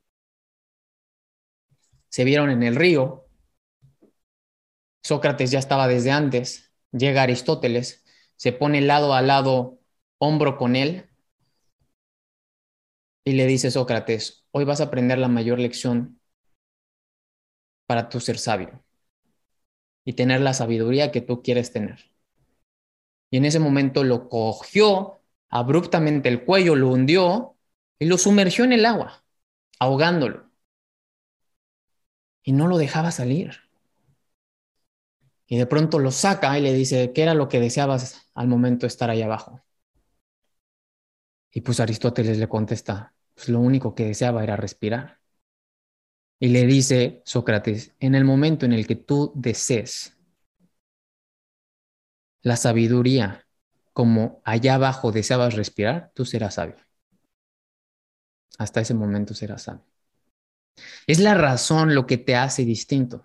Se 2.07 2.23
vieron 2.23 2.49
en 2.49 2.63
el 2.63 2.77
río. 2.77 3.27
Sócrates 5.03 5.51
ya 5.51 5.59
estaba 5.59 5.89
desde 5.89 6.11
antes. 6.11 6.71
Llega 6.93 7.23
Aristóteles 7.23 8.03
se 8.43 8.51
pone 8.51 8.81
lado 8.81 9.13
a 9.13 9.21
lado, 9.21 9.79
hombro 10.17 10.57
con 10.57 10.75
él, 10.75 11.09
y 13.25 13.33
le 13.33 13.45
dice 13.45 13.71
Sócrates, 13.71 14.45
hoy 14.51 14.65
vas 14.65 14.81
a 14.81 14.85
aprender 14.85 15.17
la 15.17 15.29
mayor 15.29 15.59
lección 15.59 16.19
para 17.87 18.09
tu 18.09 18.19
ser 18.19 18.37
sabio 18.37 18.83
y 20.03 20.11
tener 20.13 20.41
la 20.41 20.53
sabiduría 20.53 21.11
que 21.11 21.21
tú 21.21 21.41
quieres 21.41 21.71
tener. 21.71 22.11
Y 23.31 23.37
en 23.37 23.45
ese 23.45 23.59
momento 23.59 24.03
lo 24.03 24.27
cogió 24.27 25.22
abruptamente 25.53 26.29
el 26.29 26.43
cuello, 26.45 26.75
lo 26.75 26.89
hundió 26.89 27.55
y 27.99 28.05
lo 28.05 28.17
sumergió 28.17 28.65
en 28.65 28.73
el 28.73 28.87
agua, 28.87 29.23
ahogándolo. 29.79 30.49
Y 32.41 32.53
no 32.53 32.67
lo 32.67 32.79
dejaba 32.79 33.11
salir. 33.11 33.59
Y 35.45 35.57
de 35.57 35.67
pronto 35.67 35.99
lo 35.99 36.09
saca 36.09 36.57
y 36.57 36.61
le 36.63 36.73
dice, 36.73 37.13
¿qué 37.13 37.21
era 37.21 37.35
lo 37.35 37.49
que 37.49 37.59
deseabas 37.59 38.31
al 38.33 38.47
momento 38.47 38.85
de 38.85 38.87
estar 38.87 39.11
ahí 39.11 39.21
abajo? 39.21 39.61
Y 41.51 41.61
pues 41.61 41.79
Aristóteles 41.79 42.39
le 42.39 42.49
contesta, 42.49 43.13
pues 43.35 43.47
lo 43.49 43.59
único 43.59 43.93
que 43.93 44.05
deseaba 44.05 44.43
era 44.43 44.55
respirar. 44.55 45.19
Y 46.39 46.47
le 46.47 46.65
dice 46.65 47.21
Sócrates, 47.25 47.93
en 47.99 48.15
el 48.15 48.25
momento 48.25 48.65
en 48.65 48.73
el 48.73 48.87
que 48.87 48.95
tú 48.95 49.31
desees 49.35 50.17
la 52.41 52.57
sabiduría 52.57 53.42
como 53.93 54.41
allá 54.45 54.75
abajo 54.75 55.11
deseabas 55.11 55.55
respirar, 55.55 56.11
tú 56.15 56.25
serás 56.25 56.55
sabio. 56.55 56.75
Hasta 58.57 58.81
ese 58.81 58.95
momento 58.95 59.35
serás 59.35 59.61
sabio. 59.63 59.85
Es 61.07 61.19
la 61.19 61.33
razón 61.33 61.95
lo 61.95 62.05
que 62.05 62.17
te 62.17 62.35
hace 62.35 62.65
distinto. 62.65 63.23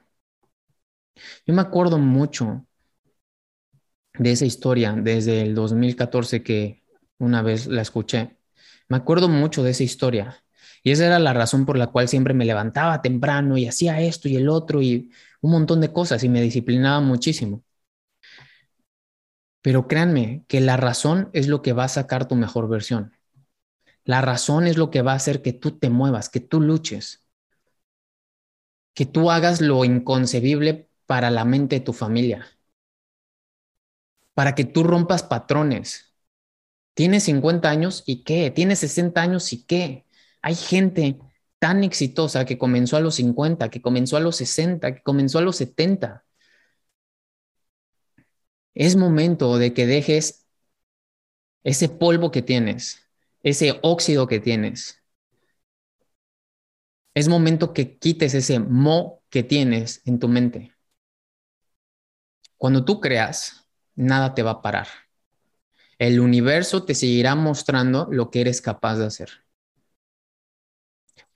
Yo 1.46 1.54
me 1.54 1.62
acuerdo 1.62 1.98
mucho 1.98 2.64
de 4.18 4.32
esa 4.32 4.44
historia 4.46 4.92
desde 4.96 5.42
el 5.42 5.54
2014 5.54 6.42
que 6.42 6.82
una 7.18 7.42
vez 7.42 7.66
la 7.66 7.82
escuché. 7.82 8.38
Me 8.88 8.96
acuerdo 8.96 9.28
mucho 9.28 9.62
de 9.62 9.70
esa 9.70 9.84
historia. 9.84 10.44
Y 10.82 10.92
esa 10.92 11.06
era 11.06 11.18
la 11.18 11.32
razón 11.34 11.66
por 11.66 11.76
la 11.76 11.88
cual 11.88 12.08
siempre 12.08 12.34
me 12.34 12.44
levantaba 12.44 13.02
temprano 13.02 13.56
y 13.58 13.66
hacía 13.66 14.00
esto 14.00 14.28
y 14.28 14.36
el 14.36 14.48
otro 14.48 14.80
y 14.82 15.10
un 15.40 15.50
montón 15.52 15.80
de 15.80 15.92
cosas 15.92 16.22
y 16.24 16.28
me 16.28 16.40
disciplinaba 16.40 17.00
muchísimo. 17.00 17.64
Pero 19.62 19.88
créanme 19.88 20.44
que 20.48 20.60
la 20.60 20.76
razón 20.76 21.30
es 21.32 21.48
lo 21.48 21.62
que 21.62 21.72
va 21.72 21.84
a 21.84 21.88
sacar 21.88 22.28
tu 22.28 22.34
mejor 22.36 22.68
versión. 22.68 23.12
La 24.04 24.20
razón 24.20 24.66
es 24.66 24.76
lo 24.76 24.90
que 24.90 25.02
va 25.02 25.12
a 25.12 25.16
hacer 25.16 25.42
que 25.42 25.52
tú 25.52 25.78
te 25.78 25.90
muevas, 25.90 26.28
que 26.30 26.40
tú 26.40 26.60
luches, 26.60 27.24
que 28.94 29.06
tú 29.06 29.30
hagas 29.30 29.60
lo 29.60 29.84
inconcebible 29.84 30.88
para 31.06 31.30
la 31.30 31.44
mente 31.44 31.76
de 31.76 31.80
tu 31.80 31.92
familia, 31.92 32.46
para 34.34 34.54
que 34.54 34.64
tú 34.64 34.82
rompas 34.82 35.22
patrones. 35.22 36.14
Tienes 36.94 37.24
50 37.24 37.70
años 37.70 38.02
y 38.06 38.24
qué, 38.24 38.50
tienes 38.50 38.80
60 38.80 39.20
años 39.20 39.52
y 39.52 39.64
qué. 39.64 40.06
Hay 40.42 40.54
gente 40.54 41.18
tan 41.58 41.84
exitosa 41.84 42.44
que 42.44 42.58
comenzó 42.58 42.96
a 42.96 43.00
los 43.00 43.16
50, 43.16 43.68
que 43.68 43.82
comenzó 43.82 44.16
a 44.16 44.20
los 44.20 44.36
60, 44.36 44.94
que 44.96 45.02
comenzó 45.02 45.38
a 45.38 45.42
los 45.42 45.56
70. 45.56 46.24
Es 48.78 48.94
momento 48.94 49.58
de 49.58 49.74
que 49.74 49.86
dejes 49.86 50.46
ese 51.64 51.88
polvo 51.88 52.30
que 52.30 52.42
tienes, 52.42 53.00
ese 53.42 53.80
óxido 53.82 54.28
que 54.28 54.38
tienes. 54.38 55.02
Es 57.12 57.26
momento 57.26 57.72
que 57.74 57.98
quites 57.98 58.34
ese 58.34 58.60
mo 58.60 59.24
que 59.30 59.42
tienes 59.42 60.00
en 60.04 60.20
tu 60.20 60.28
mente. 60.28 60.76
Cuando 62.56 62.84
tú 62.84 63.00
creas, 63.00 63.66
nada 63.96 64.36
te 64.36 64.44
va 64.44 64.52
a 64.52 64.62
parar. 64.62 64.86
El 65.98 66.20
universo 66.20 66.84
te 66.84 66.94
seguirá 66.94 67.34
mostrando 67.34 68.06
lo 68.12 68.30
que 68.30 68.42
eres 68.42 68.60
capaz 68.62 68.96
de 68.98 69.06
hacer. 69.06 69.47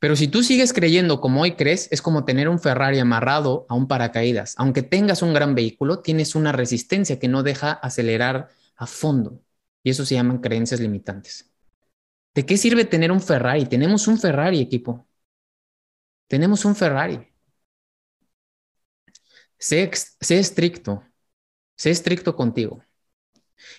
Pero 0.02 0.16
si 0.16 0.26
tú 0.26 0.42
sigues 0.42 0.72
creyendo 0.72 1.20
como 1.20 1.42
hoy 1.42 1.54
crees, 1.54 1.86
es 1.92 2.02
como 2.02 2.24
tener 2.24 2.48
un 2.48 2.58
Ferrari 2.58 2.98
amarrado 2.98 3.66
a 3.68 3.74
un 3.76 3.86
paracaídas. 3.86 4.56
Aunque 4.58 4.82
tengas 4.82 5.22
un 5.22 5.32
gran 5.32 5.54
vehículo, 5.54 6.00
tienes 6.00 6.34
una 6.34 6.50
resistencia 6.50 7.20
que 7.20 7.28
no 7.28 7.44
deja 7.44 7.70
acelerar 7.70 8.48
a 8.74 8.88
fondo. 8.88 9.40
Y 9.84 9.90
eso 9.90 10.04
se 10.04 10.16
llaman 10.16 10.38
creencias 10.40 10.80
limitantes. 10.80 11.52
¿De 12.34 12.44
qué 12.44 12.56
sirve 12.56 12.84
tener 12.84 13.12
un 13.12 13.20
Ferrari? 13.20 13.64
Tenemos 13.66 14.08
un 14.08 14.18
Ferrari, 14.18 14.60
equipo. 14.60 15.06
Tenemos 16.26 16.64
un 16.64 16.74
Ferrari. 16.74 17.24
Sé, 19.56 19.88
sé 20.20 20.38
estricto. 20.40 21.04
Sé 21.76 21.90
estricto 21.90 22.34
contigo. 22.34 22.82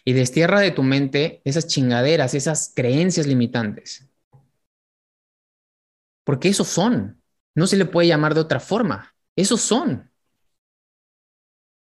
Y 0.05 0.13
destierra 0.13 0.61
de 0.61 0.71
tu 0.71 0.83
mente 0.83 1.41
esas 1.43 1.67
chingaderas, 1.67 2.33
esas 2.33 2.71
creencias 2.73 3.27
limitantes. 3.27 4.07
Porque 6.23 6.49
esos 6.49 6.67
son. 6.67 7.21
No 7.55 7.67
se 7.67 7.77
le 7.77 7.85
puede 7.85 8.07
llamar 8.07 8.33
de 8.33 8.41
otra 8.41 8.59
forma. 8.59 9.15
Esos 9.35 9.61
son. 9.61 10.11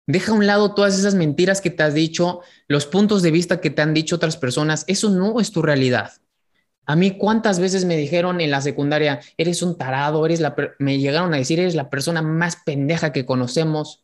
Deja 0.07 0.31
a 0.31 0.35
un 0.35 0.45
lado 0.45 0.75
todas 0.75 0.97
esas 0.97 1.15
mentiras 1.15 1.61
que 1.61 1.71
te 1.71 1.81
has 1.81 1.95
dicho, 1.95 2.41
los 2.67 2.85
puntos 2.85 3.23
de 3.23 3.31
vista 3.31 3.59
que 3.59 3.71
te 3.71 3.81
han 3.81 3.93
dicho 3.93 4.15
otras 4.15 4.37
personas. 4.37 4.85
Eso 4.87 5.09
no 5.09 5.39
es 5.39 5.51
tu 5.51 5.61
realidad. 5.61 6.13
A 6.85 6.95
mí 6.95 7.17
cuántas 7.17 7.59
veces 7.59 7.85
me 7.85 7.97
dijeron 7.97 8.41
en 8.41 8.51
la 8.51 8.61
secundaria, 8.61 9.19
eres 9.37 9.63
un 9.63 9.77
tarado, 9.77 10.23
eres 10.25 10.39
la 10.39 10.55
me 10.77 10.99
llegaron 10.99 11.33
a 11.33 11.37
decir, 11.37 11.59
eres 11.59 11.73
la 11.73 11.89
persona 11.89 12.21
más 12.21 12.57
pendeja 12.57 13.11
que 13.11 13.25
conocemos. 13.25 14.03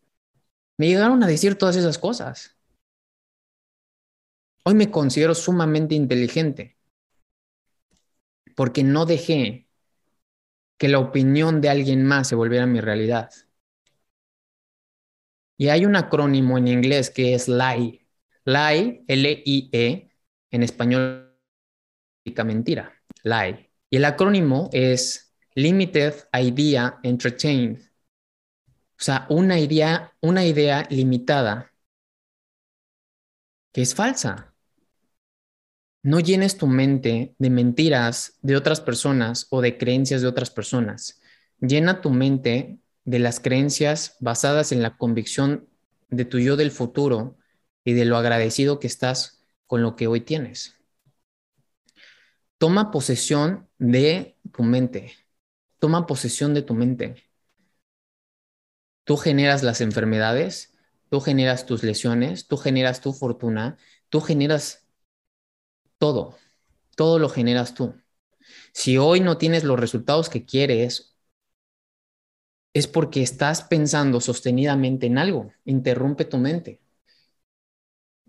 Me 0.78 0.88
llegaron 0.88 1.22
a 1.24 1.28
decir 1.28 1.58
todas 1.58 1.76
esas 1.76 2.00
cosas. 2.00 2.58
Hoy 4.64 4.74
me 4.74 4.90
considero 4.90 5.36
sumamente 5.36 5.94
inteligente 5.94 6.78
porque 8.56 8.84
no 8.84 9.06
dejé 9.06 9.68
que 10.82 10.88
la 10.88 10.98
opinión 10.98 11.62
de 11.62 11.70
alguien 11.70 12.04
más 12.04 12.28
se 12.28 12.34
volviera 12.34 12.66
mi 12.66 12.82
realidad. 12.82 13.30
Y 15.56 15.70
hay 15.70 15.86
un 15.86 15.96
acrónimo 15.96 16.58
en 16.58 16.68
inglés 16.68 17.12
que 17.12 17.36
es 17.36 17.48
LIE. 17.48 18.08
LIE, 18.46 19.06
L-I-E, 19.08 20.12
en 20.50 20.64
español 20.64 21.38
significa 22.24 22.44
mentira, 22.46 23.00
LIE. 23.22 23.72
Y 23.92 23.98
el 23.98 24.06
acrónimo 24.06 24.72
es 24.74 25.36
Limited 25.54 26.16
Idea 26.34 27.00
Entertained. 27.04 27.80
O 28.64 29.04
sea, 29.04 29.28
una 29.30 29.60
idea, 29.60 30.12
una 30.20 30.44
idea 30.44 30.88
limitada 30.90 31.72
que 33.72 33.84
es 33.84 33.94
falsa. 33.94 34.51
No 36.04 36.20
llenes 36.20 36.58
tu 36.58 36.68
mente 36.68 37.36
de 37.38 37.50
mentiras 37.50 38.40
de 38.42 38.56
otras 38.56 38.82
personas 38.82 39.48
o 39.52 39.62
de 39.62 39.78
creencias 39.78 40.22
de 40.22 40.28
otras 40.28 40.50
personas. 40.50 41.22
Llena 41.60 42.02
tu 42.02 42.10
mente 42.10 42.80
de 43.06 43.20
las 43.20 43.40
creencias 43.40 44.18
basadas 44.20 44.72
en 44.72 44.82
la 44.82 44.98
convicción 44.98 45.70
de 46.10 46.26
tu 46.26 46.40
yo 46.40 46.56
del 46.56 46.72
futuro 46.72 47.38
y 47.84 47.94
de 47.94 48.06
lo 48.06 48.18
agradecido 48.18 48.80
que 48.80 48.88
estás 48.88 49.44
con 49.68 49.84
lo 49.84 49.96
que 49.96 50.08
hoy 50.08 50.22
tienes. 50.22 50.76
Toma 52.58 52.92
posesión 52.92 53.70
de 53.78 54.38
tu 54.52 54.64
mente. 54.64 55.14
Toma 55.80 56.06
posesión 56.06 56.54
de 56.54 56.62
tu 56.62 56.74
mente. 56.74 57.16
Tú 59.04 59.18
generas 59.18 59.64
las 59.64 59.82
enfermedades, 59.82 60.78
tú 61.10 61.22
generas 61.22 61.66
tus 61.66 61.84
lesiones, 61.84 62.48
tú 62.48 62.58
generas 62.58 63.02
tu 63.02 63.14
fortuna, 63.14 63.78
tú 64.10 64.22
generas 64.22 64.81
todo, 66.02 66.36
todo 66.96 67.20
lo 67.20 67.30
generas 67.30 67.76
tú. 67.76 67.94
Si 68.74 68.98
hoy 68.98 69.20
no 69.20 69.38
tienes 69.38 69.64
los 69.64 69.80
resultados 69.80 70.30
que 70.30 70.46
quieres, 70.46 71.16
es 72.74 72.88
porque 72.88 73.22
estás 73.22 73.62
pensando 73.62 74.20
sostenidamente 74.20 75.06
en 75.06 75.20
algo. 75.20 75.54
Interrumpe 75.64 76.26
tu 76.26 76.40
mente. 76.40 76.82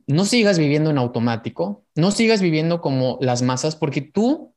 No 0.07 0.27
sigas 0.27 0.59
viviendo 0.59 0.91
en 0.91 0.99
automático, 0.99 1.87
no 1.95 2.11
sigas 2.11 2.43
viviendo 2.43 2.83
como 2.83 3.17
las 3.23 3.41
masas 3.41 3.75
porque 3.75 4.03
tú 4.03 4.55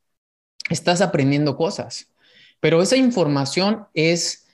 estás 0.68 1.00
aprendiendo 1.00 1.56
cosas, 1.56 2.12
pero 2.60 2.82
esa 2.82 2.96
información 2.96 3.86
es 3.94 4.46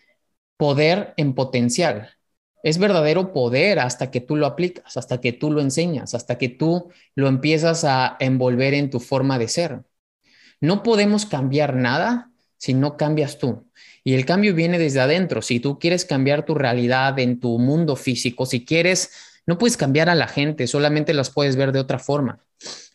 poder 0.57 1.15
en 1.17 1.35
potencial 1.35 2.11
es 2.63 2.79
verdadero 2.79 3.33
poder 3.33 3.79
hasta 3.79 4.11
que 4.11 4.21
tú 4.21 4.37
lo 4.37 4.47
aplicas, 4.47 4.97
hasta 4.97 5.21
que 5.21 5.33
tú 5.33 5.51
lo 5.51 5.61
enseñas, 5.61 6.15
hasta 6.15 6.39
que 6.39 6.49
tú 6.49 6.91
lo 7.15 7.29
empiezas 7.29 7.85
a 7.85 8.17
envolver 8.21 8.75
en 8.75 8.91
tu 8.91 9.01
forma 9.01 9.39
de 9.39 9.49
ser. 9.49 9.83
No 10.61 10.83
podemos 10.83 11.27
cambiar 11.27 11.75
nada 11.75 12.31
si 12.57 12.75
no 12.75 12.97
cambias 12.97 13.39
tú. 13.39 13.67
Y 14.05 14.15
el 14.15 14.25
cambio 14.25 14.55
viene 14.55 14.79
desde 14.79 15.01
adentro. 15.01 15.43
Si 15.43 15.59
tú 15.59 15.79
quieres 15.79 16.05
cambiar 16.05 16.45
tu 16.45 16.55
realidad 16.55 17.19
en 17.19 17.41
tu 17.41 17.59
mundo 17.59 17.97
físico, 17.97 18.47
si 18.47 18.65
quieres, 18.65 19.11
no 19.47 19.59
puedes 19.59 19.77
cambiar 19.77 20.09
a 20.09 20.15
la 20.15 20.29
gente, 20.29 20.69
solamente 20.69 21.15
las 21.15 21.31
puedes 21.31 21.57
ver 21.57 21.73
de 21.73 21.81
otra 21.81 21.99
forma. 21.99 22.45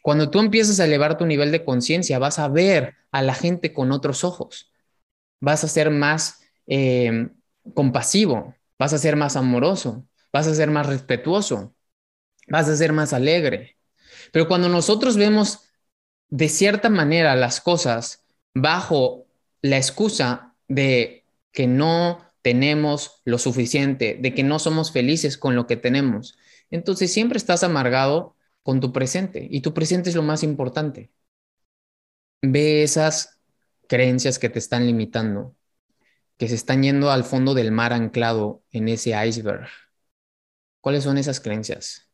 Cuando 0.01 0.29
tú 0.29 0.39
empiezas 0.39 0.79
a 0.79 0.85
elevar 0.85 1.17
tu 1.17 1.25
nivel 1.25 1.51
de 1.51 1.65
conciencia, 1.65 2.19
vas 2.19 2.39
a 2.39 2.47
ver 2.47 2.95
a 3.11 3.21
la 3.21 3.33
gente 3.33 3.73
con 3.73 3.91
otros 3.91 4.23
ojos. 4.23 4.71
Vas 5.41 5.65
a 5.65 5.67
ser 5.67 5.91
más 5.91 6.39
eh, 6.65 7.27
compasivo, 7.73 8.55
vas 8.79 8.93
a 8.93 8.97
ser 8.97 9.15
más 9.15 9.35
amoroso, 9.35 10.07
vas 10.31 10.47
a 10.47 10.55
ser 10.55 10.69
más 10.69 10.85
respetuoso, 10.87 11.75
vas 12.47 12.69
a 12.69 12.77
ser 12.77 12.93
más 12.93 13.13
alegre. 13.13 13.77
Pero 14.31 14.47
cuando 14.47 14.69
nosotros 14.69 15.17
vemos 15.17 15.61
de 16.29 16.49
cierta 16.49 16.89
manera 16.89 17.35
las 17.35 17.61
cosas 17.61 18.25
bajo 18.53 19.25
la 19.61 19.77
excusa 19.77 20.55
de 20.67 21.25
que 21.51 21.67
no 21.67 22.21
tenemos 22.41 23.21
lo 23.25 23.39
suficiente, 23.39 24.17
de 24.19 24.33
que 24.33 24.43
no 24.43 24.59
somos 24.59 24.91
felices 24.91 25.37
con 25.37 25.55
lo 25.55 25.67
que 25.67 25.77
tenemos, 25.77 26.37
entonces 26.69 27.11
siempre 27.13 27.37
estás 27.37 27.63
amargado 27.63 28.35
con 28.63 28.79
tu 28.79 28.91
presente 28.93 29.47
y 29.49 29.61
tu 29.61 29.73
presente 29.73 30.09
es 30.09 30.15
lo 30.15 30.23
más 30.23 30.43
importante. 30.43 31.11
Ve 32.41 32.83
esas 32.83 33.39
creencias 33.87 34.39
que 34.39 34.49
te 34.49 34.59
están 34.59 34.85
limitando 34.85 35.56
que 36.37 36.47
se 36.47 36.55
están 36.55 36.83
yendo 36.83 37.11
al 37.11 37.23
fondo 37.23 37.53
del 37.53 37.71
mar 37.71 37.93
anclado 37.93 38.63
en 38.71 38.87
ese 38.89 39.13
iceberg. 39.27 39.67
¿Cuáles 40.81 41.03
son 41.03 41.17
esas 41.17 41.39
creencias? 41.39 42.09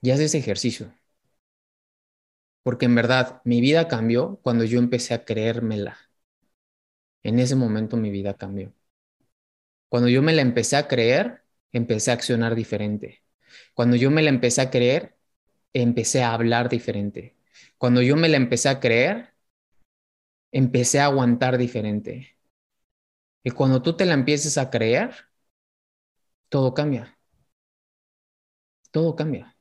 Y 0.00 0.10
haz 0.10 0.20
ese 0.20 0.38
ejercicio. 0.38 0.92
Porque 2.62 2.86
en 2.86 2.94
verdad 2.94 3.40
mi 3.44 3.60
vida 3.60 3.88
cambió 3.88 4.40
cuando 4.42 4.64
yo 4.64 4.78
empecé 4.78 5.14
a 5.14 5.24
creérmela. 5.24 5.98
En 7.22 7.38
ese 7.38 7.56
momento 7.56 7.96
mi 7.96 8.10
vida 8.10 8.34
cambió. 8.34 8.72
Cuando 9.88 10.08
yo 10.08 10.22
me 10.22 10.32
la 10.32 10.42
empecé 10.42 10.76
a 10.76 10.88
creer, 10.88 11.44
empecé 11.72 12.10
a 12.10 12.14
accionar 12.14 12.54
diferente. 12.54 13.22
Cuando 13.74 13.96
yo 13.96 14.10
me 14.10 14.22
la 14.22 14.30
empecé 14.30 14.62
a 14.62 14.70
creer, 14.70 15.16
empecé 15.72 16.22
a 16.22 16.34
hablar 16.34 16.68
diferente. 16.68 17.36
Cuando 17.78 18.02
yo 18.02 18.16
me 18.16 18.28
la 18.28 18.36
empecé 18.38 18.68
a 18.70 18.80
creer, 18.80 19.34
empecé 20.52 21.00
a 21.00 21.06
aguantar 21.06 21.58
diferente. 21.58 22.36
Y 23.44 23.50
cuando 23.50 23.82
tú 23.82 23.96
te 23.96 24.04
la 24.04 24.14
empieces 24.14 24.58
a 24.58 24.70
creer, 24.70 25.14
todo 26.48 26.74
cambia. 26.74 27.18
Todo 28.90 29.16
cambia. 29.16 29.56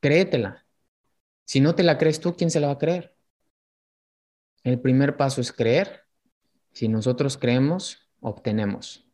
Créetela. 0.00 0.64
Si 1.44 1.60
no 1.60 1.74
te 1.74 1.82
la 1.82 1.98
crees 1.98 2.20
tú, 2.20 2.36
¿quién 2.36 2.50
se 2.50 2.60
la 2.60 2.68
va 2.68 2.74
a 2.74 2.78
creer? 2.78 3.16
El 4.62 4.80
primer 4.80 5.16
paso 5.16 5.40
es 5.40 5.52
creer. 5.52 6.04
Si 6.72 6.88
nosotros 6.88 7.36
creemos, 7.36 8.08
obtenemos. 8.20 9.04